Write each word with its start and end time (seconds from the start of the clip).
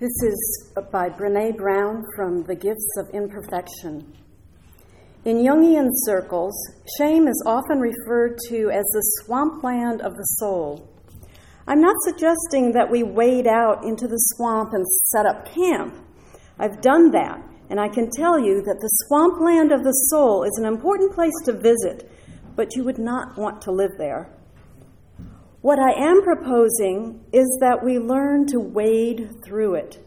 This 0.00 0.22
is 0.22 0.72
by 0.92 1.08
Brene 1.08 1.56
Brown 1.56 2.04
from 2.14 2.44
The 2.44 2.54
Gifts 2.54 2.94
of 2.98 3.10
Imperfection. 3.12 4.06
In 5.24 5.38
Jungian 5.38 5.88
circles, 6.04 6.54
shame 6.96 7.26
is 7.26 7.42
often 7.44 7.80
referred 7.80 8.38
to 8.46 8.70
as 8.70 8.84
the 8.84 9.02
swampland 9.24 10.00
of 10.02 10.14
the 10.14 10.22
soul. 10.38 10.88
I'm 11.66 11.80
not 11.80 11.96
suggesting 12.04 12.70
that 12.74 12.88
we 12.88 13.02
wade 13.02 13.48
out 13.48 13.82
into 13.82 14.06
the 14.06 14.20
swamp 14.36 14.72
and 14.72 14.86
set 14.86 15.26
up 15.26 15.52
camp. 15.52 15.96
I've 16.60 16.80
done 16.80 17.10
that, 17.10 17.42
and 17.68 17.80
I 17.80 17.88
can 17.88 18.08
tell 18.08 18.38
you 18.38 18.62
that 18.62 18.78
the 18.80 18.90
swampland 19.06 19.72
of 19.72 19.82
the 19.82 19.98
soul 20.12 20.44
is 20.44 20.56
an 20.60 20.64
important 20.64 21.12
place 21.12 21.34
to 21.46 21.52
visit, 21.52 22.08
but 22.54 22.76
you 22.76 22.84
would 22.84 22.98
not 22.98 23.36
want 23.36 23.60
to 23.62 23.72
live 23.72 23.98
there. 23.98 24.30
What 25.68 25.78
I 25.78 25.92
am 26.02 26.22
proposing 26.22 27.26
is 27.30 27.58
that 27.60 27.84
we 27.84 27.98
learn 27.98 28.46
to 28.46 28.58
wade 28.58 29.44
through 29.44 29.74
it. 29.74 30.02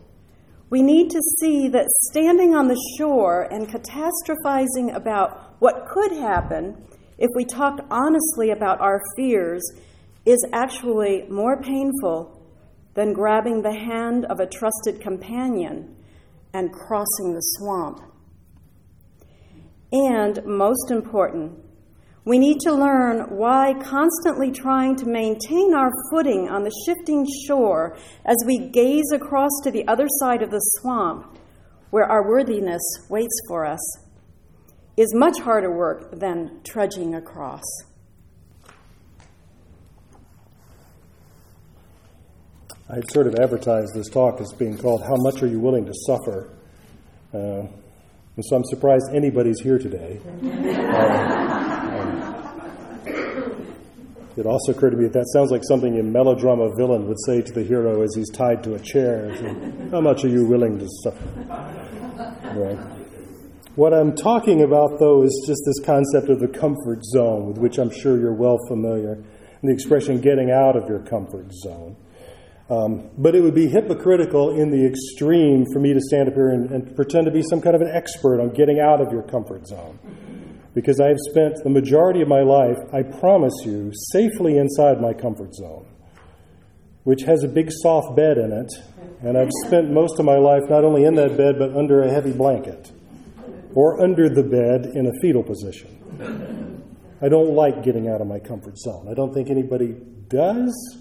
We 0.71 0.81
need 0.81 1.11
to 1.11 1.21
see 1.39 1.67
that 1.67 1.85
standing 2.09 2.55
on 2.55 2.67
the 2.67 2.83
shore 2.97 3.43
and 3.51 3.67
catastrophizing 3.67 4.95
about 4.95 5.53
what 5.59 5.85
could 5.87 6.13
happen 6.13 6.83
if 7.19 7.29
we 7.35 7.45
talked 7.45 7.81
honestly 7.91 8.49
about 8.49 8.81
our 8.81 8.99
fears 9.15 9.61
is 10.25 10.43
actually 10.51 11.27
more 11.29 11.61
painful 11.61 12.43
than 12.95 13.13
grabbing 13.13 13.61
the 13.61 13.75
hand 13.75 14.25
of 14.25 14.39
a 14.39 14.47
trusted 14.47 14.99
companion 14.99 15.95
and 16.55 16.73
crossing 16.73 17.35
the 17.35 17.55
swamp. 17.59 18.01
And 19.91 20.43
most 20.43 20.89
important, 20.89 21.59
we 22.23 22.37
need 22.37 22.59
to 22.59 22.71
learn 22.71 23.21
why 23.35 23.73
constantly 23.81 24.51
trying 24.51 24.95
to 24.97 25.05
maintain 25.05 25.73
our 25.73 25.89
footing 26.11 26.49
on 26.49 26.63
the 26.63 26.71
shifting 26.85 27.25
shore 27.47 27.97
as 28.25 28.37
we 28.45 28.69
gaze 28.69 29.11
across 29.11 29.51
to 29.63 29.71
the 29.71 29.87
other 29.87 30.07
side 30.19 30.43
of 30.43 30.51
the 30.51 30.59
swamp, 30.79 31.39
where 31.89 32.05
our 32.05 32.27
worthiness 32.27 32.81
waits 33.09 33.41
for 33.47 33.65
us, 33.65 33.79
is 34.97 35.15
much 35.15 35.39
harder 35.39 35.75
work 35.75 36.11
than 36.19 36.61
trudging 36.63 37.15
across. 37.15 37.63
I 42.87 42.95
had 42.95 43.09
sort 43.09 43.25
of 43.25 43.35
advertised 43.35 43.95
this 43.95 44.09
talk 44.09 44.41
as 44.41 44.53
being 44.53 44.77
called 44.77 45.01
How 45.01 45.15
Much 45.17 45.41
Are 45.41 45.47
You 45.47 45.59
Willing 45.59 45.85
to 45.85 45.93
Suffer? 46.05 46.49
Uh, 47.33 47.65
and 48.35 48.45
so 48.45 48.57
I'm 48.57 48.65
surprised 48.65 49.05
anybody's 49.13 49.59
here 49.61 49.79
today. 49.79 50.19
It 54.37 54.45
also 54.45 54.71
occurred 54.71 54.91
to 54.91 54.97
me 54.97 55.03
that 55.03 55.13
that 55.13 55.27
sounds 55.33 55.51
like 55.51 55.63
something 55.63 55.99
a 55.99 56.03
melodrama 56.03 56.73
villain 56.75 57.07
would 57.07 57.19
say 57.25 57.41
to 57.41 57.51
the 57.51 57.63
hero 57.63 58.01
as 58.01 58.15
he's 58.15 58.29
tied 58.29 58.63
to 58.63 58.75
a 58.75 58.79
chair. 58.79 59.29
How 59.91 59.99
much 59.99 60.23
are 60.23 60.29
you 60.29 60.45
willing 60.45 60.79
to 60.79 60.87
suffer? 61.03 61.27
Right. 62.55 62.77
What 63.75 63.93
I'm 63.93 64.15
talking 64.15 64.63
about, 64.63 64.99
though, 64.99 65.23
is 65.23 65.43
just 65.47 65.61
this 65.65 65.79
concept 65.85 66.29
of 66.29 66.39
the 66.39 66.47
comfort 66.47 67.03
zone, 67.03 67.47
with 67.47 67.57
which 67.57 67.77
I'm 67.77 67.91
sure 67.91 68.19
you're 68.19 68.33
well 68.33 68.57
familiar, 68.67 69.13
and 69.13 69.63
the 69.63 69.73
expression 69.73 70.21
getting 70.21 70.49
out 70.49 70.75
of 70.75 70.87
your 70.87 70.99
comfort 70.99 71.53
zone. 71.53 71.95
Um, 72.69 73.09
but 73.17 73.35
it 73.35 73.41
would 73.41 73.55
be 73.55 73.67
hypocritical 73.67 74.57
in 74.57 74.71
the 74.71 74.85
extreme 74.85 75.65
for 75.73 75.79
me 75.79 75.93
to 75.93 75.99
stand 75.99 76.29
up 76.29 76.35
here 76.35 76.51
and, 76.51 76.71
and 76.71 76.95
pretend 76.95 77.25
to 77.25 77.31
be 77.31 77.43
some 77.43 77.59
kind 77.59 77.75
of 77.75 77.81
an 77.81 77.91
expert 77.93 78.39
on 78.39 78.53
getting 78.53 78.79
out 78.79 79.01
of 79.01 79.11
your 79.11 79.23
comfort 79.23 79.67
zone 79.67 79.99
because 80.73 80.99
I 80.99 81.07
have 81.07 81.19
spent 81.31 81.55
the 81.63 81.69
majority 81.69 82.21
of 82.21 82.27
my 82.27 82.41
life, 82.41 82.77
I 82.93 83.03
promise 83.03 83.53
you, 83.65 83.91
safely 84.11 84.57
inside 84.57 85.01
my 85.01 85.13
comfort 85.13 85.53
zone, 85.53 85.85
which 87.03 87.23
has 87.23 87.43
a 87.43 87.47
big 87.47 87.69
soft 87.71 88.15
bed 88.15 88.37
in 88.37 88.51
it, 88.51 88.71
and 89.21 89.37
I've 89.37 89.51
spent 89.65 89.91
most 89.91 90.19
of 90.19 90.25
my 90.25 90.37
life 90.37 90.63
not 90.69 90.83
only 90.83 91.03
in 91.03 91.15
that 91.15 91.35
bed, 91.37 91.59
but 91.59 91.75
under 91.75 92.03
a 92.03 92.09
heavy 92.09 92.31
blanket 92.31 92.91
or 93.73 94.01
under 94.01 94.29
the 94.29 94.43
bed 94.43 94.85
in 94.95 95.07
a 95.07 95.11
fetal 95.21 95.43
position. 95.43 95.97
I 97.21 97.29
don't 97.29 97.53
like 97.53 97.83
getting 97.83 98.09
out 98.09 98.21
of 98.21 98.27
my 98.27 98.39
comfort 98.39 98.77
zone. 98.77 99.07
I 99.09 99.13
don't 99.13 99.33
think 99.33 99.49
anybody 99.49 99.95
does. 100.27 100.97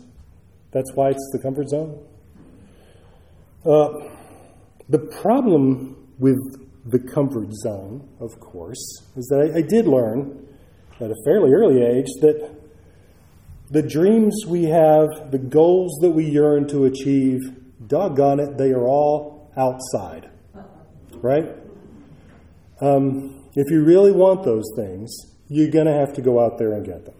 That's 0.70 0.92
why 0.94 1.10
it's 1.10 1.31
the 1.32 1.38
comfort 1.38 1.69
zone. 1.69 2.06
Uh, 3.64 3.88
the 4.88 4.98
problem 4.98 6.08
with 6.19 6.38
the 6.84 6.98
comfort 6.98 7.52
zone, 7.52 8.08
of 8.20 8.41
course, 8.41 9.02
is 9.16 9.26
that 9.28 9.52
I, 9.54 9.58
I 9.58 9.62
did 9.62 9.86
learn 9.86 10.46
at 11.00 11.10
a 11.10 11.16
fairly 11.24 11.52
early 11.52 11.82
age 11.82 12.08
that 12.20 12.56
the 13.70 13.82
dreams 13.82 14.44
we 14.46 14.64
have, 14.64 15.30
the 15.30 15.38
goals 15.38 15.98
that 16.00 16.10
we 16.10 16.24
yearn 16.24 16.66
to 16.69 16.86
achieve, 16.86 17.40
doggone 17.86 18.40
it, 18.40 18.58
they 18.58 18.70
are 18.70 18.86
all 18.86 19.52
outside. 19.56 20.28
Right? 21.22 21.46
Um, 22.80 23.44
if 23.54 23.70
you 23.70 23.84
really 23.84 24.12
want 24.12 24.44
those 24.44 24.64
things, 24.76 25.14
you're 25.48 25.70
going 25.70 25.86
to 25.86 25.92
have 25.92 26.14
to 26.14 26.22
go 26.22 26.44
out 26.44 26.58
there 26.58 26.72
and 26.72 26.84
get 26.84 27.04
them. 27.04 27.14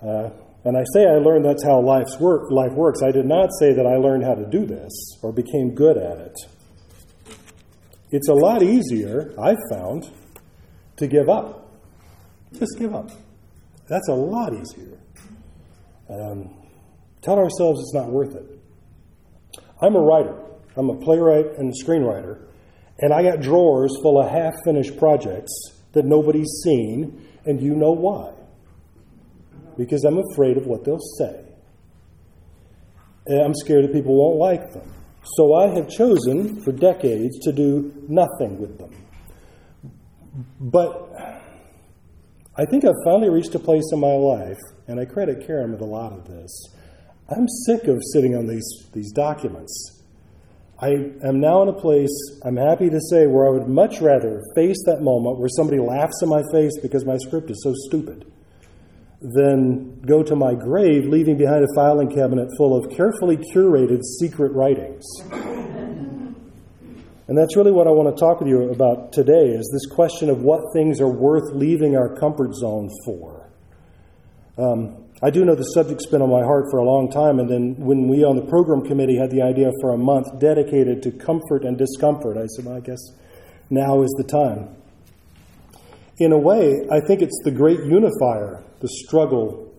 Uh, 0.00 0.30
and 0.64 0.76
I 0.76 0.84
say 0.92 1.06
I 1.06 1.18
learned 1.18 1.44
that's 1.44 1.64
how 1.64 1.80
life's 1.80 2.18
work, 2.18 2.50
life 2.50 2.72
works. 2.72 3.00
I 3.02 3.10
did 3.10 3.26
not 3.26 3.50
say 3.58 3.72
that 3.72 3.86
I 3.86 3.96
learned 3.96 4.24
how 4.24 4.34
to 4.34 4.46
do 4.46 4.66
this 4.66 4.92
or 5.22 5.32
became 5.32 5.74
good 5.74 5.96
at 5.96 6.18
it. 6.18 6.36
It's 8.10 8.28
a 8.28 8.34
lot 8.34 8.62
easier, 8.62 9.34
I've 9.38 9.58
found, 9.70 10.10
to 10.96 11.06
give 11.06 11.28
up. 11.28 11.70
Just 12.52 12.78
give 12.78 12.94
up. 12.94 13.10
That's 13.86 14.08
a 14.08 14.14
lot 14.14 14.54
easier. 14.54 14.98
Um, 16.08 16.54
tell 17.20 17.38
ourselves 17.38 17.80
it's 17.80 17.94
not 17.94 18.08
worth 18.08 18.34
it. 18.34 18.58
I'm 19.80 19.94
a 19.94 20.00
writer. 20.00 20.36
I'm 20.76 20.90
a 20.90 20.96
playwright 20.96 21.58
and 21.58 21.72
a 21.72 21.84
screenwriter, 21.84 22.40
and 23.00 23.12
I 23.12 23.22
got 23.22 23.40
drawers 23.40 23.96
full 24.00 24.20
of 24.20 24.30
half 24.30 24.54
finished 24.64 24.96
projects 24.96 25.52
that 25.92 26.04
nobody's 26.04 26.50
seen, 26.64 27.26
and 27.44 27.60
you 27.60 27.74
know 27.74 27.92
why. 27.92 28.32
Because 29.76 30.04
I'm 30.04 30.18
afraid 30.32 30.56
of 30.56 30.66
what 30.66 30.84
they'll 30.84 30.98
say. 31.18 31.44
And 33.26 33.40
I'm 33.42 33.54
scared 33.54 33.84
that 33.84 33.92
people 33.92 34.14
won't 34.16 34.38
like 34.38 34.72
them. 34.72 34.92
So 35.36 35.54
I 35.54 35.68
have 35.74 35.88
chosen 35.88 36.60
for 36.62 36.72
decades 36.72 37.38
to 37.40 37.52
do 37.52 37.92
nothing 38.08 38.60
with 38.60 38.78
them. 38.78 38.90
But 40.60 41.42
I 42.56 42.64
think 42.64 42.84
I've 42.84 42.94
finally 43.04 43.30
reached 43.30 43.54
a 43.54 43.58
place 43.58 43.84
in 43.92 44.00
my 44.00 44.14
life, 44.14 44.58
and 44.86 44.98
I 44.98 45.04
credit 45.04 45.46
Karen 45.46 45.72
with 45.72 45.80
a 45.80 45.86
lot 45.86 46.12
of 46.12 46.26
this. 46.26 46.50
I'm 47.28 47.46
sick 47.66 47.84
of 47.84 48.00
sitting 48.12 48.34
on 48.34 48.46
these, 48.46 48.68
these 48.92 49.12
documents. 49.12 50.02
I 50.80 50.90
am 51.24 51.40
now 51.40 51.62
in 51.62 51.68
a 51.68 51.72
place, 51.72 52.10
I'm 52.44 52.56
happy 52.56 52.88
to 52.88 53.00
say, 53.10 53.26
where 53.26 53.48
I 53.48 53.50
would 53.50 53.68
much 53.68 54.00
rather 54.00 54.42
face 54.54 54.78
that 54.86 55.02
moment 55.02 55.38
where 55.38 55.48
somebody 55.48 55.80
laughs 55.80 56.22
in 56.22 56.28
my 56.28 56.42
face 56.52 56.78
because 56.80 57.04
my 57.04 57.16
script 57.18 57.50
is 57.50 57.60
so 57.62 57.74
stupid 57.88 58.24
than 59.20 60.00
go 60.02 60.22
to 60.22 60.36
my 60.36 60.54
grave, 60.54 61.06
leaving 61.06 61.36
behind 61.36 61.64
a 61.64 61.74
filing 61.74 62.08
cabinet 62.08 62.48
full 62.56 62.76
of 62.76 62.90
carefully 62.96 63.36
curated 63.36 64.02
secret 64.20 64.52
writings. 64.52 65.04
And 67.28 67.36
that's 67.36 67.56
really 67.56 67.72
what 67.72 67.86
I 67.86 67.90
want 67.90 68.16
to 68.16 68.18
talk 68.18 68.40
with 68.40 68.48
you 68.48 68.70
about 68.70 69.12
today 69.12 69.50
is 69.50 69.68
this 69.70 69.86
question 69.94 70.30
of 70.30 70.40
what 70.40 70.60
things 70.72 70.98
are 71.00 71.12
worth 71.12 71.52
leaving 71.52 71.94
our 71.94 72.16
comfort 72.16 72.54
zone 72.54 72.88
for. 73.04 73.50
Um, 74.56 75.04
I 75.20 75.30
do 75.30 75.44
know 75.44 75.54
the 75.54 75.64
subject's 75.74 76.06
been 76.06 76.22
on 76.22 76.30
my 76.30 76.42
heart 76.42 76.66
for 76.70 76.78
a 76.78 76.84
long 76.84 77.10
time, 77.10 77.38
and 77.38 77.50
then 77.50 77.74
when 77.76 78.08
we 78.08 78.24
on 78.24 78.36
the 78.36 78.46
program 78.46 78.82
committee 78.82 79.18
had 79.18 79.30
the 79.30 79.42
idea 79.42 79.70
for 79.80 79.92
a 79.92 79.98
month 79.98 80.38
dedicated 80.38 81.02
to 81.02 81.10
comfort 81.10 81.64
and 81.64 81.76
discomfort, 81.76 82.38
I 82.38 82.46
said, 82.46 82.64
well, 82.64 82.76
I 82.76 82.80
guess 82.80 83.00
now 83.68 84.02
is 84.02 84.14
the 84.16 84.24
time. 84.24 84.76
In 86.18 86.32
a 86.32 86.38
way, 86.38 86.86
I 86.90 87.00
think 87.00 87.22
it's 87.22 87.38
the 87.44 87.50
great 87.50 87.80
unifier 87.80 88.64
the 88.80 88.88
struggle, 88.88 89.72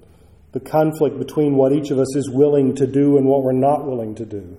the 0.51 0.59
conflict 0.59 1.17
between 1.17 1.55
what 1.55 1.71
each 1.71 1.89
of 1.91 1.99
us 1.99 2.15
is 2.15 2.29
willing 2.29 2.75
to 2.75 2.85
do 2.85 3.17
and 3.17 3.25
what 3.25 3.43
we're 3.43 3.53
not 3.53 3.85
willing 3.85 4.15
to 4.15 4.25
do. 4.25 4.57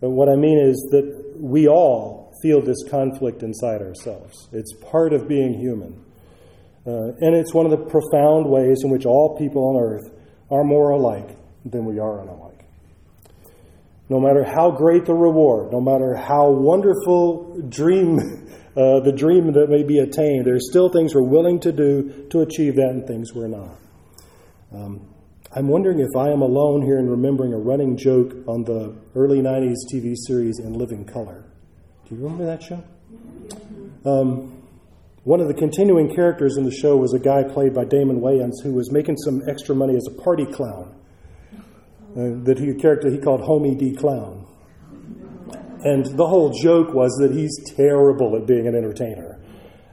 But 0.00 0.10
what 0.10 0.28
I 0.28 0.36
mean 0.36 0.58
is 0.58 0.76
that 0.92 1.36
we 1.38 1.68
all 1.68 2.32
feel 2.42 2.62
this 2.62 2.82
conflict 2.88 3.42
inside 3.42 3.82
ourselves. 3.82 4.48
It's 4.52 4.72
part 4.90 5.12
of 5.12 5.28
being 5.28 5.58
human. 5.58 6.04
Uh, 6.86 7.12
and 7.20 7.34
it's 7.34 7.52
one 7.52 7.66
of 7.66 7.70
the 7.70 7.84
profound 7.84 8.46
ways 8.48 8.78
in 8.84 8.90
which 8.90 9.04
all 9.04 9.36
people 9.36 9.62
on 9.68 9.82
earth 9.82 10.10
are 10.50 10.64
more 10.64 10.90
alike 10.90 11.36
than 11.64 11.84
we 11.84 11.98
are 11.98 12.20
unlike. 12.20 12.64
No 14.08 14.20
matter 14.20 14.44
how 14.44 14.70
great 14.70 15.04
the 15.04 15.14
reward, 15.14 15.72
no 15.72 15.80
matter 15.80 16.14
how 16.14 16.48
wonderful 16.50 17.60
dream 17.68 18.18
uh, 18.76 19.00
the 19.00 19.12
dream 19.12 19.52
that 19.52 19.68
may 19.70 19.82
be 19.82 19.98
attained. 19.98 20.44
There's 20.44 20.68
still 20.68 20.90
things 20.90 21.14
we're 21.14 21.22
willing 21.22 21.60
to 21.60 21.72
do 21.72 22.26
to 22.30 22.40
achieve 22.40 22.76
that 22.76 22.90
and 22.90 23.06
things 23.06 23.32
we're 23.32 23.48
not. 23.48 23.78
Um, 24.72 25.08
I'm 25.54 25.68
wondering 25.68 26.00
if 26.00 26.14
I 26.16 26.30
am 26.30 26.42
alone 26.42 26.82
here 26.82 26.98
in 26.98 27.08
remembering 27.08 27.54
a 27.54 27.58
running 27.58 27.96
joke 27.96 28.34
on 28.46 28.64
the 28.64 28.94
early 29.14 29.40
90s 29.40 29.76
TV 29.90 30.14
series 30.26 30.58
In 30.58 30.74
Living 30.74 31.04
Color. 31.06 31.44
Do 32.06 32.14
you 32.14 32.22
remember 32.22 32.44
that 32.44 32.62
show? 32.62 32.84
Um, 34.04 34.62
one 35.24 35.40
of 35.40 35.48
the 35.48 35.54
continuing 35.54 36.14
characters 36.14 36.56
in 36.56 36.64
the 36.64 36.70
show 36.70 36.96
was 36.96 37.14
a 37.14 37.18
guy 37.18 37.42
played 37.42 37.74
by 37.74 37.84
Damon 37.84 38.20
Wayans 38.20 38.62
who 38.62 38.74
was 38.74 38.92
making 38.92 39.16
some 39.16 39.42
extra 39.48 39.74
money 39.74 39.96
as 39.96 40.06
a 40.06 40.22
party 40.22 40.44
clown. 40.44 40.94
Uh, 42.16 42.44
that 42.44 42.58
he 42.58 42.72
character 42.74 43.10
he 43.10 43.18
called 43.18 43.40
Homie 43.40 43.76
D 43.76 43.94
Clown. 43.94 44.45
And 45.86 46.04
the 46.18 46.26
whole 46.26 46.50
joke 46.50 46.92
was 46.92 47.14
that 47.22 47.30
he's 47.30 47.54
terrible 47.76 48.34
at 48.34 48.44
being 48.44 48.66
an 48.66 48.74
entertainer, 48.74 49.38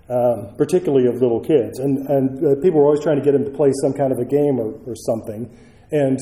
um, 0.09 0.55
particularly 0.57 1.05
of 1.05 1.21
little 1.21 1.39
kids. 1.39 1.77
And, 1.77 2.09
and 2.09 2.25
uh, 2.41 2.55
people 2.63 2.79
were 2.79 2.87
always 2.87 3.03
trying 3.03 3.17
to 3.19 3.23
get 3.23 3.35
him 3.35 3.45
to 3.45 3.51
play 3.51 3.69
some 3.83 3.93
kind 3.93 4.11
of 4.11 4.17
a 4.17 4.25
game 4.25 4.57
or, 4.57 4.73
or 4.89 4.95
something. 4.95 5.55
And 5.91 6.17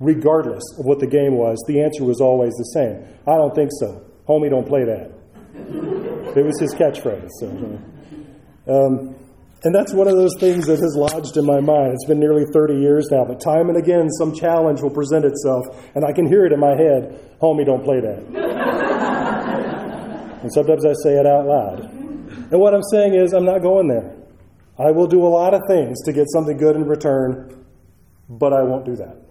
regardless 0.00 0.64
of 0.80 0.84
what 0.84 0.98
the 0.98 1.06
game 1.06 1.38
was, 1.38 1.62
the 1.68 1.80
answer 1.80 2.02
was 2.02 2.20
always 2.20 2.54
the 2.54 2.70
same 2.74 3.06
I 3.24 3.38
don't 3.38 3.54
think 3.54 3.70
so. 3.78 4.02
Homie, 4.28 4.50
don't 4.50 4.66
play 4.66 4.82
that. 4.82 5.12
it 6.36 6.44
was 6.44 6.58
his 6.58 6.74
catchphrase. 6.74 7.30
So, 7.38 7.46
um, 8.66 9.14
and 9.62 9.72
that's 9.72 9.94
one 9.94 10.08
of 10.08 10.16
those 10.16 10.34
things 10.40 10.66
that 10.66 10.80
has 10.80 10.96
lodged 10.98 11.36
in 11.36 11.46
my 11.46 11.60
mind. 11.60 11.94
It's 11.94 12.04
been 12.06 12.18
nearly 12.18 12.46
30 12.52 12.74
years 12.80 13.06
now, 13.12 13.24
but 13.24 13.40
time 13.40 13.68
and 13.68 13.78
again, 13.78 14.10
some 14.18 14.34
challenge 14.34 14.82
will 14.82 14.90
present 14.90 15.24
itself, 15.24 15.64
and 15.94 16.04
I 16.04 16.12
can 16.12 16.26
hear 16.26 16.44
it 16.44 16.52
in 16.52 16.58
my 16.58 16.74
head 16.74 17.24
Homie, 17.44 17.66
don't 17.66 17.84
play 17.84 18.00
that. 18.00 19.00
and 20.44 20.52
sometimes 20.52 20.84
I 20.84 20.92
say 21.02 21.14
it 21.18 21.26
out 21.26 21.46
loud. 21.46 21.80
And 22.52 22.60
what 22.60 22.74
I'm 22.74 22.82
saying 22.92 23.14
is, 23.14 23.32
I'm 23.32 23.46
not 23.46 23.62
going 23.62 23.88
there. 23.88 24.14
I 24.78 24.90
will 24.90 25.06
do 25.06 25.24
a 25.24 25.32
lot 25.32 25.54
of 25.54 25.62
things 25.66 26.02
to 26.04 26.12
get 26.12 26.26
something 26.28 26.58
good 26.58 26.76
in 26.76 26.84
return, 26.84 27.64
but 28.28 28.52
I 28.52 28.62
won't 28.62 28.84
do 28.84 28.94
that. 28.96 29.22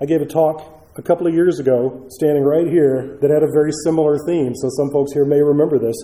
I 0.00 0.06
gave 0.06 0.20
a 0.20 0.26
talk 0.26 0.84
a 0.96 1.02
couple 1.02 1.28
of 1.28 1.32
years 1.32 1.60
ago, 1.60 2.08
standing 2.10 2.42
right 2.42 2.66
here, 2.66 3.18
that 3.20 3.30
had 3.30 3.44
a 3.44 3.52
very 3.54 3.70
similar 3.84 4.18
theme, 4.26 4.52
so 4.56 4.68
some 4.76 4.90
folks 4.90 5.12
here 5.12 5.24
may 5.24 5.40
remember 5.40 5.78
this. 5.78 5.94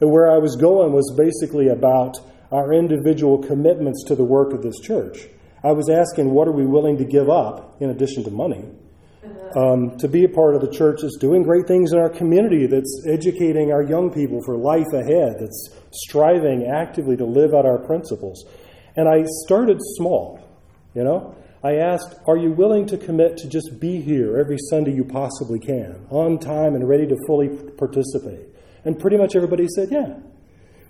And 0.00 0.10
where 0.10 0.32
I 0.32 0.38
was 0.38 0.56
going 0.56 0.92
was 0.92 1.14
basically 1.16 1.68
about 1.68 2.16
our 2.50 2.72
individual 2.72 3.38
commitments 3.38 4.02
to 4.08 4.16
the 4.16 4.24
work 4.24 4.52
of 4.52 4.62
this 4.62 4.80
church. 4.80 5.28
I 5.62 5.70
was 5.70 5.88
asking, 5.88 6.32
what 6.32 6.48
are 6.48 6.52
we 6.52 6.66
willing 6.66 6.98
to 6.98 7.04
give 7.04 7.30
up 7.30 7.80
in 7.80 7.90
addition 7.90 8.24
to 8.24 8.32
money? 8.32 8.64
Um, 9.54 9.96
to 9.98 10.08
be 10.08 10.24
a 10.24 10.28
part 10.28 10.56
of 10.56 10.62
the 10.62 10.70
church 10.70 11.00
that's 11.02 11.16
doing 11.18 11.42
great 11.42 11.68
things 11.68 11.92
in 11.92 11.98
our 11.98 12.08
community, 12.08 12.66
that's 12.66 13.04
educating 13.06 13.70
our 13.70 13.82
young 13.82 14.10
people 14.10 14.40
for 14.44 14.56
life 14.56 14.92
ahead, 14.92 15.36
that's 15.38 15.70
striving 15.92 16.66
actively 16.66 17.16
to 17.16 17.24
live 17.24 17.54
out 17.54 17.64
our 17.64 17.78
principles. 17.78 18.44
And 18.96 19.08
I 19.08 19.24
started 19.44 19.78
small, 19.96 20.40
you 20.94 21.04
know. 21.04 21.36
I 21.62 21.76
asked, 21.76 22.16
Are 22.26 22.36
you 22.36 22.50
willing 22.50 22.86
to 22.86 22.98
commit 22.98 23.36
to 23.38 23.48
just 23.48 23.78
be 23.78 24.00
here 24.00 24.38
every 24.38 24.58
Sunday 24.70 24.92
you 24.94 25.04
possibly 25.04 25.60
can, 25.60 26.06
on 26.10 26.38
time 26.38 26.74
and 26.74 26.88
ready 26.88 27.06
to 27.06 27.16
fully 27.26 27.48
participate? 27.48 28.48
And 28.84 28.98
pretty 28.98 29.16
much 29.16 29.36
everybody 29.36 29.68
said, 29.68 29.90
yeah. 29.92 30.14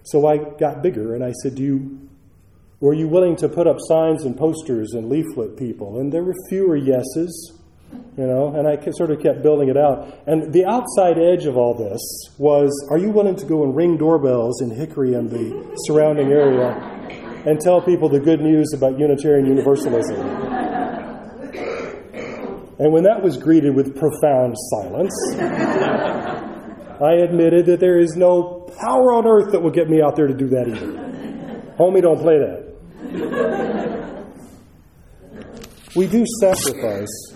So 0.04 0.26
I 0.26 0.38
got 0.38 0.82
bigger 0.82 1.14
and 1.14 1.22
I 1.22 1.32
said, 1.42 1.56
Do 1.56 1.62
you 1.62 2.08
were 2.80 2.94
you 2.94 3.06
willing 3.06 3.36
to 3.36 3.48
put 3.48 3.68
up 3.68 3.76
signs 3.78 4.24
and 4.24 4.36
posters 4.36 4.92
and 4.94 5.08
leaflet 5.08 5.56
people? 5.56 6.00
And 6.00 6.12
there 6.12 6.24
were 6.24 6.34
fewer 6.48 6.76
yeses, 6.76 7.60
you 8.16 8.26
know, 8.26 8.54
and 8.54 8.68
I 8.68 8.78
sort 8.92 9.10
of 9.10 9.22
kept 9.22 9.42
building 9.42 9.68
it 9.68 9.76
out. 9.76 10.18
And 10.26 10.52
the 10.52 10.66
outside 10.66 11.18
edge 11.18 11.46
of 11.46 11.56
all 11.56 11.74
this 11.74 12.00
was 12.38 12.70
are 12.90 12.98
you 12.98 13.10
willing 13.10 13.36
to 13.36 13.46
go 13.46 13.64
and 13.64 13.74
ring 13.74 13.96
doorbells 13.96 14.60
in 14.60 14.70
Hickory 14.70 15.14
and 15.14 15.30
the 15.30 15.76
surrounding 15.86 16.30
area 16.30 16.74
and 17.46 17.60
tell 17.60 17.80
people 17.80 18.08
the 18.08 18.20
good 18.20 18.40
news 18.40 18.72
about 18.74 18.98
Unitarian 18.98 19.46
Universalism? 19.46 20.20
And 22.78 22.92
when 22.92 23.04
that 23.04 23.22
was 23.22 23.36
greeted 23.36 23.74
with 23.74 23.96
profound 23.96 24.56
silence, 24.70 25.14
I 27.00 27.12
admitted 27.22 27.66
that 27.66 27.80
there 27.80 27.98
is 27.98 28.16
no 28.16 28.68
power 28.80 29.12
on 29.12 29.26
earth 29.26 29.52
that 29.52 29.60
will 29.62 29.70
get 29.70 29.88
me 29.88 30.02
out 30.02 30.16
there 30.16 30.26
to 30.26 30.34
do 30.34 30.48
that 30.48 30.68
either. 30.68 30.92
Homie, 31.78 32.02
don't 32.02 32.20
play 32.20 32.38
that. 32.38 32.72
We 35.94 36.06
do 36.06 36.24
sacrifice. 36.40 37.34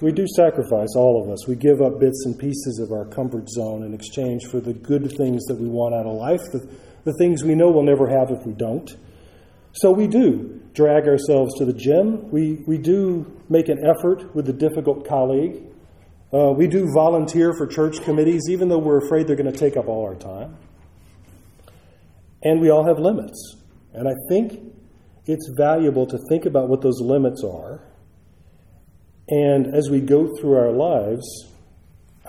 We 0.00 0.12
do 0.12 0.26
sacrifice, 0.36 0.94
all 0.96 1.22
of 1.22 1.30
us. 1.30 1.46
We 1.46 1.54
give 1.54 1.80
up 1.80 2.00
bits 2.00 2.24
and 2.26 2.38
pieces 2.38 2.80
of 2.80 2.92
our 2.92 3.04
comfort 3.04 3.48
zone 3.48 3.82
in 3.84 3.94
exchange 3.94 4.46
for 4.46 4.60
the 4.60 4.72
good 4.72 5.12
things 5.16 5.44
that 5.44 5.56
we 5.56 5.68
want 5.68 5.94
out 5.94 6.06
of 6.06 6.14
life, 6.16 6.40
the, 6.52 6.68
the 7.04 7.14
things 7.18 7.44
we 7.44 7.54
know 7.54 7.70
we'll 7.70 7.84
never 7.84 8.08
have 8.08 8.30
if 8.30 8.44
we 8.44 8.52
don't. 8.52 8.90
So 9.72 9.90
we 9.90 10.06
do 10.06 10.60
drag 10.72 11.06
ourselves 11.06 11.54
to 11.58 11.64
the 11.64 11.72
gym. 11.72 12.30
We, 12.30 12.64
we 12.66 12.78
do 12.78 13.40
make 13.48 13.68
an 13.68 13.84
effort 13.86 14.34
with 14.34 14.48
a 14.48 14.52
difficult 14.52 15.06
colleague. 15.06 15.62
Uh, 16.32 16.50
we 16.50 16.66
do 16.66 16.90
volunteer 16.92 17.52
for 17.56 17.66
church 17.66 18.02
committees, 18.02 18.42
even 18.50 18.68
though 18.68 18.78
we're 18.78 19.04
afraid 19.04 19.26
they're 19.26 19.36
going 19.36 19.50
to 19.50 19.56
take 19.58 19.76
up 19.76 19.86
all 19.86 20.04
our 20.04 20.16
time. 20.16 20.56
And 22.42 22.60
we 22.60 22.70
all 22.70 22.86
have 22.86 22.98
limits. 22.98 23.56
And 23.92 24.08
I 24.08 24.14
think 24.28 24.60
it's 25.26 25.48
valuable 25.56 26.06
to 26.06 26.18
think 26.28 26.44
about 26.44 26.68
what 26.68 26.82
those 26.82 27.00
limits 27.00 27.42
are. 27.44 27.80
And 29.28 29.74
as 29.74 29.88
we 29.90 30.00
go 30.00 30.34
through 30.36 30.56
our 30.56 30.72
lives, 30.72 31.24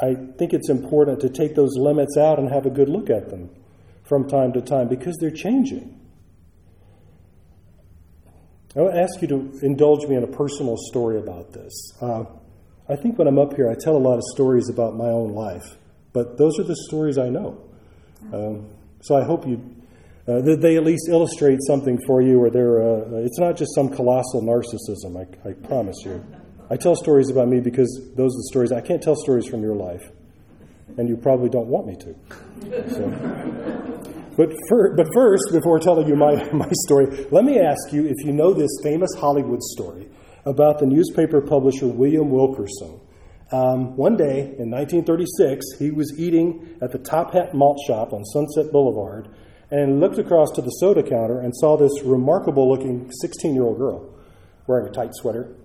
I 0.01 0.15
think 0.38 0.53
it's 0.53 0.69
important 0.69 1.21
to 1.21 1.30
take 1.30 1.56
those 1.56 1.75
limits 1.77 2.18
out 2.18 2.39
and 2.39 2.50
have 2.50 2.65
a 2.65 2.69
good 2.69 2.89
look 2.89 3.09
at 3.09 3.30
them 3.30 3.50
from 4.03 4.27
time 4.27 4.53
to 4.53 4.62
time 4.62 4.88
because 4.88 5.18
they're 5.19 5.31
changing. 5.31 6.00
I 8.75 8.81
want 8.81 8.95
to 8.95 9.01
ask 9.01 9.21
you 9.21 9.27
to 9.30 9.59
indulge 9.65 10.06
me 10.07 10.15
in 10.15 10.24
a 10.24 10.27
personal 10.27 10.75
story 10.89 11.18
about 11.18 11.53
this. 11.53 11.74
Uh, 12.01 12.25
I 12.89 12.95
think 12.98 13.18
when 13.18 13.27
I'm 13.27 13.39
up 13.39 13.56
here, 13.56 13.69
I 13.69 13.75
tell 13.80 13.95
a 13.95 14.00
lot 14.00 14.15
of 14.15 14.24
stories 14.33 14.69
about 14.69 14.95
my 14.95 15.07
own 15.07 15.33
life, 15.33 15.77
but 16.12 16.38
those 16.38 16.59
are 16.59 16.63
the 16.63 16.75
stories 16.88 17.18
I 17.18 17.30
know. 17.30 17.62
Um, 18.33 18.68
so 19.01 19.15
I 19.15 19.24
hope 19.24 19.48
you 19.48 19.75
uh, 20.27 20.41
that 20.41 20.59
they 20.62 20.75
at 20.75 20.83
least 20.83 21.07
illustrate 21.07 21.59
something 21.68 22.00
for 22.06 22.21
you, 22.21 22.41
or 22.41 22.50
they're 22.50 22.81
uh, 22.81 23.24
it's 23.24 23.39
not 23.39 23.56
just 23.56 23.74
some 23.75 23.89
colossal 23.89 24.41
narcissism. 24.41 25.15
I, 25.18 25.50
I 25.50 25.53
promise 25.53 25.98
you. 26.03 26.24
I 26.69 26.77
tell 26.77 26.95
stories 26.95 27.29
about 27.29 27.47
me 27.47 27.59
because 27.59 27.89
those 28.15 28.33
are 28.33 28.39
the 28.39 28.50
stories. 28.50 28.71
I 28.71 28.81
can't 28.81 29.01
tell 29.01 29.15
stories 29.15 29.47
from 29.47 29.62
your 29.62 29.75
life, 29.75 30.09
and 30.97 31.07
you 31.07 31.15
probably 31.17 31.50
don't 31.50 31.67
want 31.67 31.88
me 31.88 31.95
to. 31.97 32.15
So. 32.89 33.95
But, 34.38 34.50
for, 34.67 34.95
but 34.95 35.07
first, 35.13 35.44
before 35.51 35.79
telling 35.79 36.07
you 36.07 36.15
my, 36.15 36.35
my 36.53 36.69
story, 36.85 37.27
let 37.31 37.45
me 37.45 37.59
ask 37.59 37.94
you 37.94 38.06
if 38.06 38.25
you 38.25 38.33
know 38.33 38.53
this 38.53 38.71
famous 38.83 39.13
Hollywood 39.15 39.62
story 39.62 40.09
about 40.45 40.79
the 40.79 40.85
newspaper 40.85 41.41
publisher 41.41 41.88
William 41.88 42.29
Wilkerson. 42.29 43.00
Um, 43.51 43.95
one 43.95 44.17
day 44.17 44.56
in 44.57 44.71
1936, 44.71 45.77
he 45.79 45.91
was 45.91 46.13
eating 46.17 46.77
at 46.81 46.91
the 46.91 46.97
Top 46.97 47.33
Hat 47.33 47.53
Malt 47.53 47.79
Shop 47.88 48.12
on 48.12 48.25
Sunset 48.25 48.71
Boulevard 48.71 49.29
and 49.71 50.00
looked 50.00 50.17
across 50.17 50.51
to 50.51 50.62
the 50.62 50.69
soda 50.69 51.03
counter 51.03 51.39
and 51.39 51.56
saw 51.56 51.77
this 51.77 52.03
remarkable 52.03 52.69
looking 52.69 53.09
16 53.21 53.53
year 53.53 53.63
old 53.63 53.77
girl 53.77 54.13
wearing 54.67 54.88
a 54.88 54.91
tight 54.91 55.12
sweater. 55.13 55.56